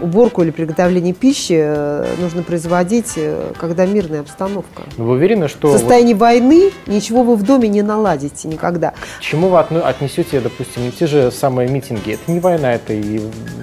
уборку 0.00 0.42
или 0.42 0.50
приготовление 0.50 1.14
пищи 1.14 1.56
э, 1.56 2.14
нужно 2.20 2.42
производить, 2.42 3.12
э, 3.16 3.52
когда 3.58 3.86
мирная 3.86 4.20
обстановка. 4.20 4.82
Но 4.96 5.04
вы 5.04 5.12
уверены, 5.12 5.48
что... 5.48 5.68
В 5.68 5.72
состоянии 5.72 6.14
вот... 6.14 6.20
войны 6.20 6.70
ничего 6.86 7.22
вы 7.22 7.36
в 7.36 7.42
доме 7.42 7.68
не 7.68 7.82
наладите 7.82 8.48
никогда. 8.48 8.94
К 9.18 9.20
чему 9.20 9.48
вы 9.48 9.58
отнесете, 9.58 10.40
допустим, 10.40 10.90
те 10.92 11.06
же 11.06 11.30
самые 11.30 11.68
митинги? 11.68 12.12
Это 12.12 12.30
не 12.32 12.40
война, 12.40 12.74
это 12.74 12.92
и 12.92 13.20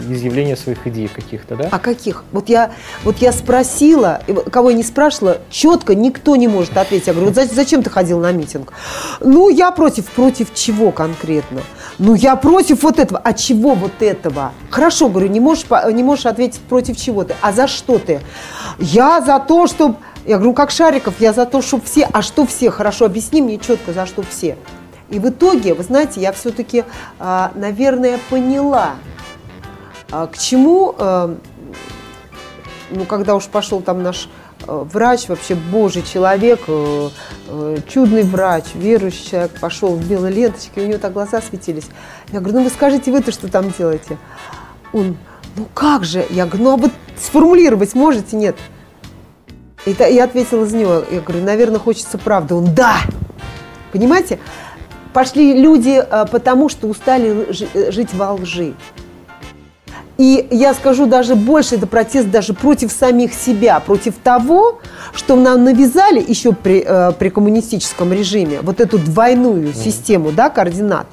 изъявление 0.10 0.56
своих 0.56 0.86
идей 0.88 1.08
каких-то, 1.08 1.56
да? 1.56 1.70
А 1.72 1.80
каких? 1.80 2.24
Вот 2.32 2.50
я, 2.50 2.72
вот 3.04 3.18
я 3.18 3.32
спросила, 3.32 4.22
кого 4.52 4.70
я 4.72 4.76
не 4.76 4.84
спрашивала, 4.84 5.38
четко 5.50 5.96
никто 5.96 6.36
не 6.36 6.48
может 6.48 6.78
ответить. 6.78 7.08
Я 7.08 7.14
говорю, 7.14 7.32
вот 7.32 7.52
зачем 7.52 7.84
ты 7.84 7.90
ходил 7.90 8.20
на 8.20 8.32
митинг? 8.32 8.74
Ну, 9.20 9.50
я 9.50 9.72
против. 9.72 10.10
Против 10.12 10.54
чего 10.54 10.92
конкретно? 10.92 11.62
Ну, 11.98 12.16
я 12.16 12.36
против 12.36 12.84
вот 12.84 13.00
этого. 13.00 13.22
А 13.24 13.34
чего 13.34 13.76
вот 13.76 14.02
этого? 14.02 14.52
Хорошо, 14.70 15.10
говорю, 15.10 15.28
не 15.28 15.40
можешь, 15.40 15.66
не 15.92 16.04
можешь 16.04 16.21
ответить 16.30 16.62
против 16.62 16.98
чего 16.98 17.24
ты. 17.24 17.36
А 17.42 17.52
за 17.52 17.68
что 17.68 18.00
ты? 18.00 18.22
Я 18.80 19.22
за 19.22 19.40
то, 19.40 19.68
чтобы... 19.68 19.96
Я 20.26 20.38
говорю, 20.38 20.54
как 20.54 20.72
Шариков, 20.72 21.16
я 21.20 21.34
за 21.34 21.46
то, 21.46 21.62
чтобы 21.62 21.84
все... 21.86 22.08
А 22.12 22.22
что 22.22 22.46
все? 22.46 22.70
Хорошо, 22.70 23.06
объясни 23.06 23.42
мне 23.42 23.58
четко, 23.58 23.94
за 23.94 24.06
что 24.06 24.22
все. 24.24 24.58
И 25.10 25.20
в 25.20 25.30
итоге, 25.30 25.74
вы 25.74 25.84
знаете, 25.84 26.22
я 26.22 26.32
все-таки, 26.32 26.86
а, 27.20 27.52
наверное, 27.56 28.20
поняла, 28.30 28.92
а, 30.12 30.28
к 30.28 30.38
чему, 30.38 30.96
а, 30.98 31.36
ну, 32.92 33.06
когда 33.06 33.36
уж 33.36 33.46
пошел 33.46 33.82
там 33.82 34.04
наш 34.04 34.30
врач, 34.68 35.28
вообще 35.28 35.56
божий 35.56 36.04
человек, 36.04 36.62
э, 36.68 37.10
э, 37.48 37.78
чудный 37.88 38.24
врач, 38.24 38.66
верующий 38.74 39.30
человек, 39.30 39.52
пошел 39.60 39.96
в 39.96 40.08
белой 40.08 40.32
ленточке, 40.32 40.82
у 40.82 40.88
него 40.88 41.00
так 41.00 41.14
глаза 41.14 41.42
светились. 41.42 41.88
Я 42.32 42.40
говорю, 42.40 42.60
ну 42.60 42.64
вы 42.66 42.70
скажите, 42.70 43.12
вы-то 43.12 43.32
что 43.32 43.48
там 43.48 43.72
делаете? 43.72 44.18
Он, 44.94 45.18
ну 45.56 45.68
как 45.74 46.04
же? 46.04 46.26
Я 46.30 46.46
говорю, 46.46 46.64
ну 46.64 46.74
а 46.74 46.78
вы 46.78 46.92
сформулировать 47.18 47.96
можете? 47.96 48.36
Нет. 48.36 48.56
И 49.86 49.96
я 49.98 50.26
ответила 50.26 50.66
из 50.66 50.74
него, 50.74 51.04
я 51.12 51.22
говорю, 51.22 51.44
наверное, 51.44 51.80
хочется 51.80 52.18
правды. 52.18 52.54
Он, 52.56 52.74
да! 52.74 52.98
Понимаете? 53.92 54.40
Пошли 55.14 55.60
люди 55.60 56.04
потому, 56.32 56.70
что 56.70 56.88
устали 56.88 57.48
жить 57.92 58.14
во 58.14 58.34
лжи. 58.34 58.74
И 60.22 60.48
я 60.52 60.76
скажу 60.76 61.08
даже 61.08 61.34
больше, 61.34 61.78
это 61.78 61.88
протест 61.88 62.30
даже 62.30 62.54
против 62.54 62.92
самих 62.92 63.34
себя, 63.34 63.80
против 63.80 64.14
того, 64.24 64.80
что 65.16 65.36
нам 65.36 65.64
навязали 65.64 66.24
еще 66.26 66.52
при, 66.54 66.84
э, 66.86 67.12
при 67.14 67.30
коммунистическом 67.30 68.14
режиме, 68.14 68.62
вот 68.62 68.80
эту 68.80 69.00
двойную 69.00 69.74
систему 69.74 70.32
да, 70.32 70.52
координат. 70.52 71.08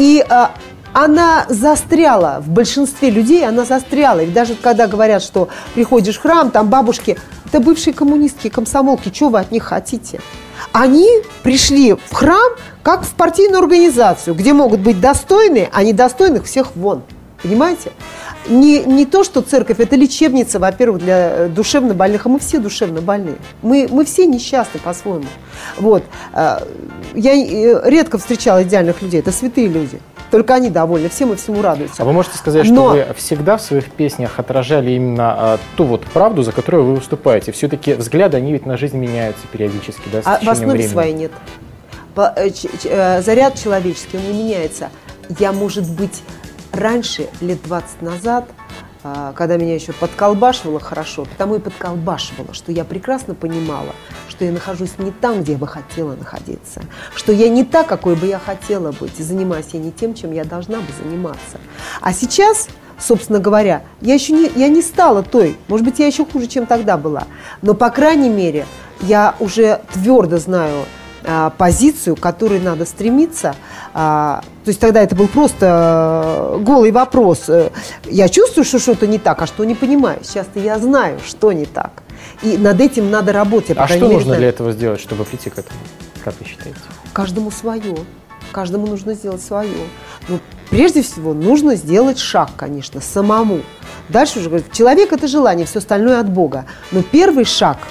И 0.00 0.24
э, 0.28 0.46
она 0.92 1.46
застряла 1.48 2.42
в 2.44 2.48
большинстве 2.48 3.10
людей, 3.10 3.46
она 3.46 3.64
застряла. 3.64 4.20
И 4.20 4.26
даже 4.26 4.54
когда 4.54 4.86
говорят, 4.86 5.22
что 5.22 5.48
приходишь 5.74 6.16
в 6.16 6.22
храм, 6.22 6.50
там 6.50 6.68
бабушки, 6.68 7.18
это 7.46 7.60
бывшие 7.60 7.94
коммунистки, 7.94 8.48
комсомолки, 8.48 9.12
что 9.14 9.28
вы 9.28 9.40
от 9.40 9.50
них 9.50 9.64
хотите? 9.64 10.20
Они 10.72 11.08
пришли 11.42 11.94
в 11.94 12.12
храм 12.12 12.52
как 12.82 13.04
в 13.04 13.14
партийную 13.14 13.62
организацию, 13.62 14.34
где 14.34 14.52
могут 14.52 14.80
быть 14.80 15.00
достойные, 15.00 15.68
а 15.72 15.82
недостойных 15.82 16.44
всех 16.44 16.76
вон. 16.76 17.02
Понимаете? 17.42 17.92
Не, 18.48 18.84
не 18.84 19.06
то, 19.06 19.24
что 19.24 19.42
церковь, 19.42 19.80
это 19.80 19.96
лечебница, 19.96 20.58
во-первых, 20.58 21.02
для 21.02 21.30
э, 21.30 21.48
душевно 21.48 21.94
больных, 21.94 22.26
а 22.26 22.28
мы 22.28 22.38
все 22.38 22.58
душевно 22.58 23.00
больны. 23.00 23.36
Мы, 23.62 23.88
мы 23.90 24.04
все 24.04 24.26
несчастны 24.26 24.80
по-своему. 24.80 25.26
Вот. 25.78 26.02
Э, 26.32 26.58
я 27.14 27.34
э, 27.34 27.80
редко 27.88 28.18
встречала 28.18 28.62
идеальных 28.62 29.02
людей, 29.02 29.20
это 29.20 29.32
святые 29.32 29.68
люди. 29.68 30.00
Только 30.30 30.54
они 30.54 30.70
довольны, 30.70 31.08
все 31.08 31.26
мы 31.26 31.36
всему 31.36 31.60
радуются. 31.62 32.02
А 32.02 32.04
вы 32.04 32.12
можете 32.12 32.38
сказать, 32.38 32.64
что 32.64 32.74
Но... 32.74 32.88
вы 32.90 33.06
всегда 33.16 33.56
в 33.56 33.62
своих 33.62 33.90
песнях 33.90 34.38
отражали 34.38 34.92
именно 34.92 35.34
а, 35.36 35.58
ту 35.76 35.84
вот 35.84 36.04
правду, 36.04 36.42
за 36.42 36.52
которую 36.52 36.84
вы 36.84 36.94
выступаете? 36.96 37.52
Все-таки 37.52 37.94
взгляды, 37.94 38.36
они 38.36 38.52
ведь 38.52 38.66
на 38.66 38.76
жизнь 38.76 38.96
меняются 38.96 39.46
периодически, 39.50 40.02
да, 40.12 40.22
с 40.22 40.26
а 40.26 40.38
в 40.42 40.48
основе 40.48 40.72
времени. 40.72 40.88
своей 40.88 41.14
нет. 41.14 41.32
Э, 42.16 42.48
э, 42.84 43.22
заряд 43.22 43.54
человеческий, 43.56 44.18
он 44.18 44.24
не 44.24 44.44
меняется. 44.44 44.90
Я, 45.38 45.52
может 45.52 45.88
быть, 45.90 46.22
Раньше, 46.72 47.28
лет 47.40 47.58
20 47.64 48.02
назад, 48.02 48.44
когда 49.02 49.56
меня 49.56 49.74
еще 49.74 49.92
подколбашивало 49.92 50.80
хорошо, 50.80 51.24
потому 51.24 51.56
и 51.56 51.58
подколбашивало, 51.58 52.52
что 52.54 52.72
я 52.72 52.84
прекрасно 52.84 53.34
понимала, 53.34 53.94
что 54.28 54.44
я 54.44 54.52
нахожусь 54.52 54.98
не 54.98 55.10
там, 55.10 55.42
где 55.42 55.52
я 55.52 55.58
бы 55.58 55.66
хотела 55.66 56.14
находиться, 56.14 56.82
что 57.14 57.32
я 57.32 57.48
не 57.48 57.64
та, 57.64 57.82
какой 57.82 58.14
бы 58.14 58.26
я 58.26 58.38
хотела 58.38 58.92
быть, 58.92 59.18
и 59.18 59.22
занимаюсь 59.22 59.66
я 59.72 59.80
не 59.80 59.92
тем, 59.92 60.14
чем 60.14 60.32
я 60.32 60.44
должна 60.44 60.78
бы 60.78 60.86
заниматься. 61.02 61.58
А 62.00 62.12
сейчас, 62.12 62.68
собственно 62.98 63.38
говоря, 63.38 63.82
я 64.00 64.14
еще 64.14 64.32
не, 64.32 64.50
я 64.54 64.68
не 64.68 64.82
стала 64.82 65.22
той, 65.22 65.56
может 65.68 65.86
быть, 65.86 65.98
я 65.98 66.06
еще 66.06 66.24
хуже, 66.24 66.46
чем 66.46 66.66
тогда 66.66 66.96
была, 66.96 67.24
но, 67.62 67.74
по 67.74 67.90
крайней 67.90 68.30
мере, 68.30 68.66
я 69.00 69.34
уже 69.40 69.80
твердо 69.94 70.36
знаю, 70.36 70.84
а, 70.84 70.99
позицию, 71.58 72.16
к 72.16 72.20
которой 72.20 72.60
надо 72.60 72.84
стремиться. 72.86 73.54
А, 73.92 74.42
то 74.64 74.68
есть 74.68 74.80
тогда 74.80 75.02
это 75.02 75.14
был 75.14 75.28
просто 75.28 76.54
э, 76.56 76.62
голый 76.62 76.92
вопрос. 76.92 77.48
Э, 77.48 77.70
я 78.04 78.28
чувствую, 78.28 78.64
что 78.64 78.78
что-то 78.78 79.06
не 79.06 79.18
так, 79.18 79.40
а 79.42 79.46
что 79.46 79.64
не 79.64 79.74
понимаю. 79.74 80.20
Сейчас-то 80.22 80.60
я 80.60 80.78
знаю, 80.78 81.18
что 81.26 81.52
не 81.52 81.66
так. 81.66 82.02
И 82.42 82.56
над 82.56 82.80
этим 82.80 83.10
надо 83.10 83.32
работать. 83.32 83.76
А 83.76 83.86
что 83.86 83.96
мере, 83.96 84.14
нужно 84.14 84.36
для 84.36 84.48
этого 84.48 84.72
сделать, 84.72 85.00
чтобы 85.00 85.24
прийти 85.24 85.50
к 85.50 85.58
этому? 85.58 85.78
Как 86.24 86.34
вы 86.38 86.46
считаете? 86.46 86.78
Каждому 87.12 87.50
свое. 87.50 87.96
Каждому 88.52 88.86
нужно 88.86 89.14
сделать 89.14 89.42
свое. 89.42 89.70
Но 90.28 90.40
прежде 90.70 91.02
всего 91.02 91.34
нужно 91.34 91.74
сделать 91.76 92.18
шаг, 92.18 92.50
конечно, 92.56 93.00
самому. 93.00 93.60
Дальше 94.08 94.40
уже 94.40 94.48
говорит, 94.48 94.72
человек– 94.72 95.12
это 95.14 95.28
желание, 95.28 95.66
все 95.66 95.78
остальное 95.78 96.20
от 96.20 96.28
Бога. 96.30 96.66
Но 96.92 97.02
первый 97.02 97.44
шаг– 97.44 97.78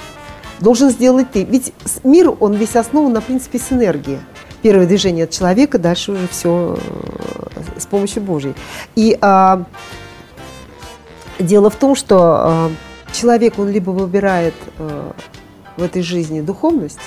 должен 0.60 0.90
сделать 0.90 1.30
ты. 1.32 1.44
Ведь 1.44 1.72
мир, 2.04 2.34
он 2.38 2.54
весь 2.54 2.76
основан 2.76 3.12
на 3.12 3.20
принципе 3.20 3.58
синергии. 3.58 4.20
Первое 4.62 4.86
движение 4.86 5.24
от 5.24 5.30
человека, 5.30 5.78
дальше 5.78 6.12
уже 6.12 6.28
все 6.28 6.78
э, 6.78 7.80
с 7.80 7.86
помощью 7.86 8.22
Божьей. 8.22 8.54
И 8.94 9.16
а, 9.22 9.64
дело 11.38 11.70
в 11.70 11.76
том, 11.76 11.94
что 11.94 12.18
а, 12.20 12.70
человек, 13.12 13.58
он 13.58 13.70
либо 13.70 13.90
выбирает 13.90 14.54
а, 14.78 15.14
в 15.78 15.82
этой 15.82 16.02
жизни 16.02 16.42
духовность, 16.42 17.00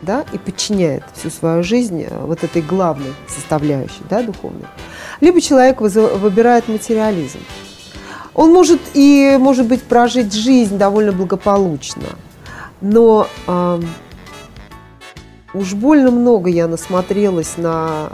да, 0.00 0.24
и 0.32 0.38
подчиняет 0.38 1.02
всю 1.16 1.28
свою 1.28 1.64
жизнь 1.64 2.06
вот 2.22 2.44
этой 2.44 2.62
главной 2.62 3.12
составляющей, 3.26 4.04
да, 4.08 4.22
духовной, 4.22 4.66
либо 5.20 5.40
человек 5.40 5.80
выбирает 5.80 6.68
материализм. 6.68 7.40
Он 8.32 8.52
может 8.52 8.80
и, 8.94 9.36
может 9.40 9.66
быть, 9.66 9.82
прожить 9.82 10.32
жизнь 10.32 10.78
довольно 10.78 11.10
благополучно– 11.10 12.04
но 12.80 13.26
э, 13.46 13.80
уж 15.54 15.74
больно 15.74 16.10
много 16.10 16.50
я 16.50 16.68
насмотрелась 16.68 17.56
на 17.56 18.10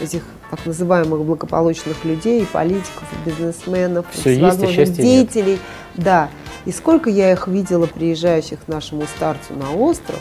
этих 0.00 0.22
так 0.50 0.66
называемых 0.66 1.24
благополучных 1.24 2.04
людей, 2.04 2.46
политиков, 2.46 3.04
бизнесменов, 3.24 4.06
Все 4.12 4.34
есть, 4.34 4.94
деятелей. 4.94 5.52
Нет. 5.52 5.60
Да. 5.96 6.28
И 6.64 6.72
сколько 6.72 7.10
я 7.10 7.32
их 7.32 7.48
видела, 7.48 7.86
приезжающих 7.86 8.64
к 8.64 8.68
нашему 8.68 9.02
старцу 9.02 9.54
на 9.54 9.72
остров, 9.74 10.20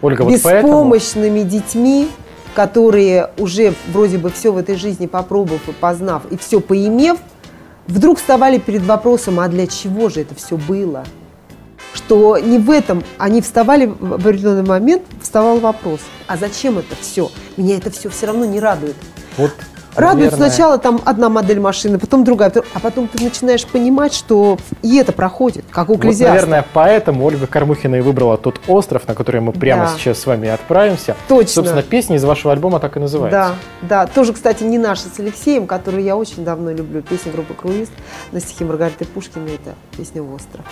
Ольга, 0.00 0.24
беспомощными 0.24 1.40
вот 1.40 1.48
детьми, 1.48 2.08
которые 2.54 3.30
уже 3.38 3.74
вроде 3.92 4.18
бы 4.18 4.30
все 4.30 4.52
в 4.52 4.56
этой 4.56 4.76
жизни 4.76 5.06
попробовав 5.06 5.68
и 5.68 5.72
познав, 5.72 6.22
и 6.30 6.36
все 6.36 6.60
поимев, 6.60 7.18
вдруг 7.86 8.18
вставали 8.18 8.58
перед 8.58 8.82
вопросом, 8.82 9.40
а 9.40 9.48
для 9.48 9.66
чего 9.66 10.08
же 10.08 10.22
это 10.22 10.34
все 10.34 10.56
было? 10.56 11.04
Что 12.08 12.38
не 12.38 12.56
в 12.58 12.70
этом, 12.70 13.04
они 13.18 13.42
вставали 13.42 13.84
в 13.84 14.14
определенный 14.14 14.62
момент, 14.62 15.02
вставал 15.20 15.58
вопрос, 15.58 16.00
а 16.26 16.38
зачем 16.38 16.78
это 16.78 16.96
все? 16.98 17.30
Меня 17.58 17.76
это 17.76 17.90
все 17.90 18.08
все 18.08 18.24
равно 18.24 18.46
не 18.46 18.60
радует. 18.60 18.96
Вот 19.36 19.50
Радует 19.94 20.30
наверное, 20.30 20.48
сначала 20.48 20.78
там 20.78 21.02
одна 21.04 21.28
модель 21.28 21.60
машины, 21.60 21.98
потом 21.98 22.24
другая, 22.24 22.50
а 22.72 22.80
потом 22.80 23.08
ты 23.08 23.22
начинаешь 23.22 23.66
понимать, 23.66 24.14
что 24.14 24.56
и 24.80 24.96
это 24.96 25.12
проходит, 25.12 25.66
как 25.70 25.90
у 25.90 25.94
Вот, 25.94 26.04
наверное, 26.04 26.64
поэтому 26.72 27.26
Ольга 27.26 27.46
Кормухина 27.46 27.96
и 27.96 28.00
выбрала 28.00 28.38
тот 28.38 28.60
остров, 28.68 29.06
на 29.06 29.14
который 29.14 29.42
мы 29.42 29.52
прямо 29.52 29.82
Да. 29.84 29.88
сейчас 29.98 30.20
с 30.20 30.26
вами 30.26 30.48
отправимся. 30.48 31.14
Точно. 31.28 31.52
Собственно, 31.52 31.82
песня 31.82 32.16
из 32.16 32.24
вашего 32.24 32.52
альбома 32.52 32.80
так 32.80 32.96
и 32.96 33.00
называется. 33.00 33.54
Да, 33.82 34.04
да. 34.04 34.06
Тоже, 34.06 34.32
кстати, 34.32 34.62
не 34.62 34.78
наша 34.78 35.02
с 35.14 35.18
Алексеем, 35.18 35.66
которую 35.66 36.02
я 36.04 36.16
очень 36.16 36.42
давно 36.42 36.70
люблю. 36.70 37.02
Песня 37.02 37.32
группы 37.32 37.52
«Круиз» 37.52 37.88
на 38.32 38.40
стихи 38.40 38.64
Маргариты 38.64 39.04
Пушкина. 39.04 39.48
Это 39.48 39.74
песня 39.96 40.22
«Остров». 40.22 40.64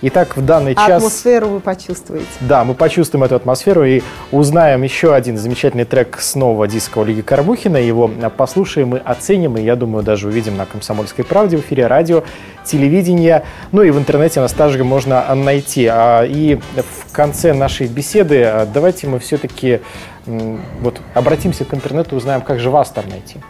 Итак, 0.00 0.36
в 0.36 0.44
данный 0.44 0.74
А 0.74 0.86
час... 0.86 0.98
атмосферу 0.98 1.48
вы 1.48 1.60
почувствуете. 1.60 2.26
Да, 2.40 2.62
мы 2.62 2.74
почувствуем 2.74 3.24
эту 3.24 3.34
атмосферу 3.34 3.84
и 3.84 4.02
узнаем 4.30 4.82
еще 4.82 5.12
один 5.12 5.36
замечательный 5.36 5.84
трек 5.84 6.18
с 6.20 6.36
нового 6.36 6.68
диска 6.68 7.00
Ольги 7.00 7.20
Карбухиной. 7.20 7.84
Его 7.84 8.08
послушаем 8.36 8.94
и 8.94 9.00
оценим, 9.04 9.56
и, 9.56 9.62
я 9.62 9.74
думаю, 9.74 10.04
даже 10.04 10.28
увидим 10.28 10.56
на 10.56 10.66
«Комсомольской 10.66 11.24
правде» 11.24 11.56
в 11.56 11.60
эфире 11.60 11.88
радио, 11.88 12.22
телевидения. 12.64 13.42
Ну 13.72 13.82
и 13.82 13.90
в 13.90 13.98
интернете 13.98 14.40
нас 14.40 14.52
также 14.52 14.84
можно 14.84 15.34
найти. 15.34 15.86
А, 15.86 16.22
И 16.22 16.56
в 16.76 17.12
конце 17.12 17.52
нашей 17.52 17.88
беседы 17.88 18.44
а, 18.44 18.66
давайте 18.72 19.08
мы 19.08 19.18
все-таки 19.18 19.80
вот 20.26 21.00
обратимся 21.14 21.64
к 21.64 21.74
интернету, 21.74 22.14
узнаем, 22.14 22.42
как 22.42 22.60
же 22.60 22.70
вас 22.70 22.90
там 22.90 23.08
найти. 23.08 23.40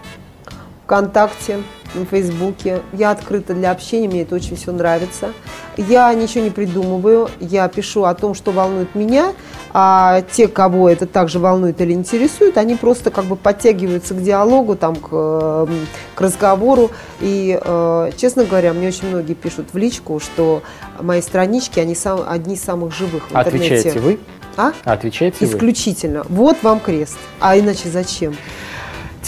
ВКонтакте, 0.89 1.59
на 1.95 2.07
Фейсбуке. 2.07 2.81
Я 2.95 3.11
открыта 3.11 3.53
для 3.55 3.71
общения, 3.71 4.09
мне 4.09 4.23
это 4.23 4.35
очень 4.35 4.57
все 4.57 4.73
нравится. 4.73 5.33
Я 5.77 6.13
ничего 6.15 6.45
не 6.45 6.51
придумываю, 6.51 7.29
я 7.41 7.69
пишу 7.69 8.05
о 8.05 8.15
том, 8.15 8.35
что 8.35 8.53
волнует 8.53 8.95
меня, 8.95 9.35
а 9.73 10.23
те, 10.33 10.49
кого 10.49 10.89
это 10.89 11.07
также 11.07 11.39
волнует 11.39 11.81
или 11.83 11.93
интересует, 11.93 12.57
они 12.57 12.75
просто 12.75 13.11
как 13.11 13.27
бы 13.27 13.37
подтягиваются 13.37 14.15
к 14.15 14.23
диалогу, 14.23 14.77
там, 14.77 14.97
к, 14.97 15.09
э, 15.13 15.67
к 16.15 16.21
разговору. 16.21 16.91
И, 17.21 17.59
э, 17.63 18.11
честно 18.17 18.45
говоря, 18.45 18.73
мне 18.73 18.89
очень 18.89 19.09
многие 19.09 19.35
пишут 19.35 19.69
в 19.73 19.77
личку, 19.77 20.21
что 20.21 20.63
мои 21.01 21.21
странички, 21.21 21.81
они 21.81 21.95
сам, 21.95 22.23
одни 22.27 22.55
из 22.55 22.63
самых 22.63 22.95
живых 22.95 23.31
в 23.31 23.37
интернете. 23.37 23.75
Отвечаете 23.75 24.01
вы? 24.01 24.19
А? 24.57 24.73
Отвечаете 24.85 25.37
вы? 25.41 25.53
Исключительно. 25.53 26.25
Вот 26.29 26.57
вам 26.63 26.81
крест. 26.81 27.19
А 27.41 27.59
иначе 27.59 27.89
зачем? 27.91 28.35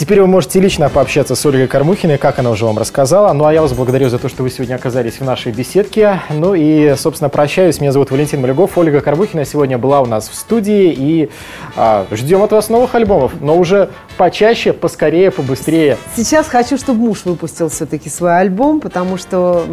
Теперь 0.01 0.19
вы 0.19 0.25
можете 0.25 0.59
лично 0.59 0.89
пообщаться 0.89 1.35
с 1.35 1.45
Ольгой 1.45 1.67
Кормухиной, 1.67 2.17
как 2.17 2.39
она 2.39 2.49
уже 2.49 2.65
вам 2.65 2.79
рассказала. 2.79 3.31
Ну 3.33 3.45
а 3.45 3.53
я 3.53 3.61
вас 3.61 3.71
благодарю 3.73 4.09
за 4.09 4.17
то, 4.17 4.29
что 4.29 4.41
вы 4.41 4.49
сегодня 4.49 4.73
оказались 4.73 5.19
в 5.19 5.23
нашей 5.23 5.51
беседке. 5.51 6.21
Ну 6.31 6.55
и, 6.55 6.95
собственно, 6.95 7.29
прощаюсь. 7.29 7.79
Меня 7.79 7.91
зовут 7.91 8.09
Валентин 8.09 8.41
Малюгов. 8.41 8.75
Ольга 8.79 9.01
Кормухина 9.01 9.45
сегодня 9.45 9.77
была 9.77 10.01
у 10.01 10.07
нас 10.07 10.27
в 10.27 10.33
студии. 10.33 10.91
И 10.91 11.29
а, 11.75 12.07
ждем 12.09 12.41
от 12.41 12.51
вас 12.51 12.69
новых 12.69 12.95
альбомов. 12.95 13.33
Но 13.41 13.55
уже 13.55 13.91
почаще, 14.17 14.73
поскорее, 14.73 15.29
побыстрее. 15.29 15.99
Сейчас 16.15 16.47
хочу, 16.47 16.79
чтобы 16.79 16.99
муж 17.01 17.23
выпустил 17.25 17.69
все-таки 17.69 18.09
свой 18.09 18.39
альбом, 18.39 18.79
потому 18.79 19.17
что, 19.17 19.67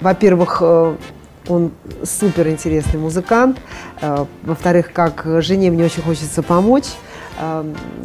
во-первых, 0.00 0.62
э, 0.62 0.94
он 1.46 1.72
супер 2.04 2.48
интересный 2.48 2.98
музыкант. 2.98 3.58
Э, 4.00 4.24
Во-вторых, 4.44 4.94
как 4.94 5.26
жене 5.42 5.70
мне 5.70 5.84
очень 5.84 6.00
хочется 6.00 6.42
помочь 6.42 6.86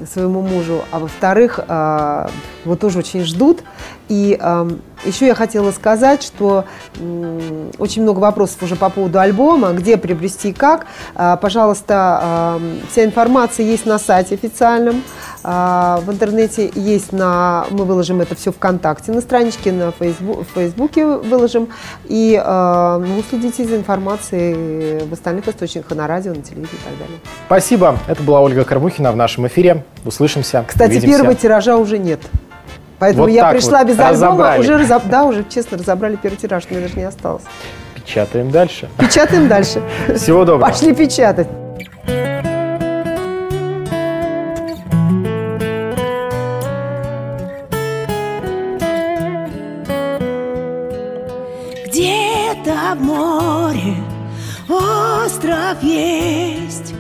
своему 0.06 0.42
мужу. 0.42 0.84
А 0.92 1.00
во-вторых, 1.00 1.60
э, 1.60 2.28
его 2.66 2.76
тоже 2.76 3.00
очень 3.00 3.24
ждут. 3.24 3.64
И 4.10 4.38
э, 4.40 4.70
еще 5.06 5.28
я 5.28 5.36
хотела 5.36 5.72
сказать, 5.72 6.24
что 6.24 6.66
очень 7.78 8.02
много 8.04 8.20
вопросов 8.20 8.62
уже 8.64 8.76
по 8.76 8.90
поводу 8.90 9.20
альбома, 9.20 9.72
где 9.74 9.98
приобрести 9.98 10.50
и 10.50 10.54
как. 10.54 10.86
А, 11.16 11.38
Пожалуйста, 11.38 12.58
э, 12.60 12.76
вся 12.92 13.04
информация 13.04 13.66
есть 13.66 13.86
на 13.86 14.00
сайте 14.00 14.36
официальном. 14.36 15.04
А, 15.44 16.02
В 16.06 16.12
интернете 16.12 16.72
есть 16.76 17.12
на... 17.12 17.66
Мы 17.70 17.86
выложим 17.86 18.22
это 18.22 18.36
все 18.36 18.52
ВКонтакте, 18.52 19.12
на 19.12 19.22
страничке, 19.22 19.72
на 19.72 19.92
Фейсбу- 19.92 20.44
в 20.44 20.54
Фейсбуке 20.54 21.06
выложим. 21.06 21.70
И 22.06 22.42
ну, 22.44 23.24
следите 23.30 23.66
за 23.66 23.76
информацией 23.76 25.04
в 25.06 25.14
остальных 25.14 25.48
источниках, 25.48 25.96
на 25.96 26.08
радио, 26.08 26.32
на 26.34 26.42
телевидении 26.42 26.74
и 26.74 26.84
так 26.84 26.98
далее. 27.00 27.20
Спасибо. 27.48 27.98
Это 28.08 28.24
была 28.24 28.42
Ольга 28.42 28.64
Кормухина 28.64 29.12
в 29.12 29.16
нашем 29.16 29.48
эфире. 29.48 29.84
Услышимся. 30.06 30.64
Кстати, 30.68 30.92
увидимся. 30.92 31.18
первого 31.18 31.36
тиража 31.36 31.78
уже 31.78 31.98
нет. 31.98 32.20
Поэтому 33.04 33.24
Вот 33.24 33.32
я 33.32 33.42
так 33.42 33.52
пришла 33.52 33.80
вот 33.80 33.88
без 33.90 34.00
альбома, 34.00 34.56
уже 34.58 34.76
разоб- 34.76 35.10
да, 35.10 35.26
уже 35.26 35.44
честно 35.50 35.78
разобрали 35.78 36.16
первый 36.16 36.38
тираж, 36.38 36.64
мне 36.70 36.80
даже 36.80 36.96
не 36.96 37.04
осталось. 37.04 37.44
Печатаем 37.96 38.50
дальше. 38.50 38.88
Печатаем 38.98 39.50
дальше. 39.50 39.82
Всего 40.16 40.46
доброго. 40.46 40.70
Пошли 40.72 40.94
печатать. 40.94 41.50
Где-то 51.86 52.96
в 52.98 53.02
море 53.02 53.96
остров 54.70 55.82
есть, 55.84 56.94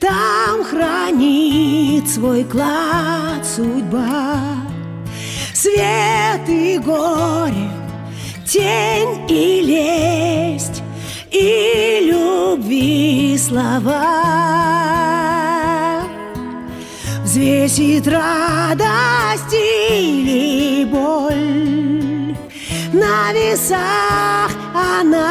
Там 0.00 0.64
хранит 0.64 2.08
свой 2.08 2.42
клад 2.44 3.44
судьба. 3.44 4.61
Свет 5.62 6.48
и 6.48 6.76
горе, 6.76 7.70
тень 8.44 9.30
и 9.30 9.60
лесть, 9.60 10.82
И 11.30 12.10
любви 12.10 13.38
слова. 13.38 14.02
Взвесит 17.22 18.08
радость 18.08 19.54
или 19.54 20.84
боль 20.84 22.36
На 22.92 23.32
весах 23.32 24.50
она 24.74 25.30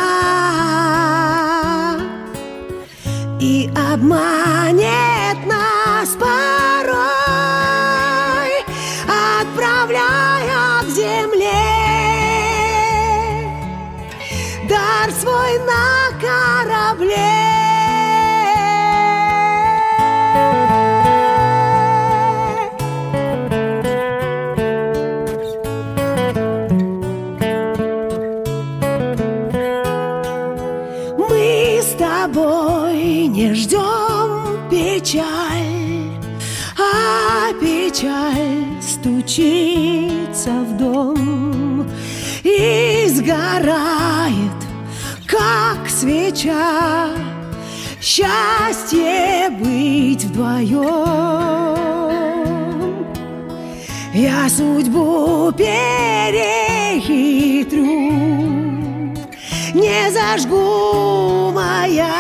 И 3.42 3.70
обманет 3.76 4.41
свеча. 46.42 47.10
Счастье 48.02 49.50
быть 49.52 50.26
вдвоем. 50.26 50.82
Я 54.14 54.50
судьбу 54.50 55.52
перехитрю, 55.54 56.02
не 59.74 60.12
зажгу 60.12 61.52
маяк. 61.54 62.12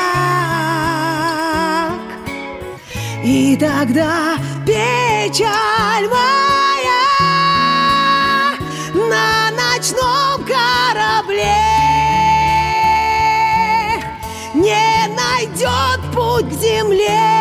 И 3.23 3.57
тогда 3.57 4.37
печаль 4.65 6.07
моя 6.07 6.40
к 16.43 16.51
земле. 16.53 17.40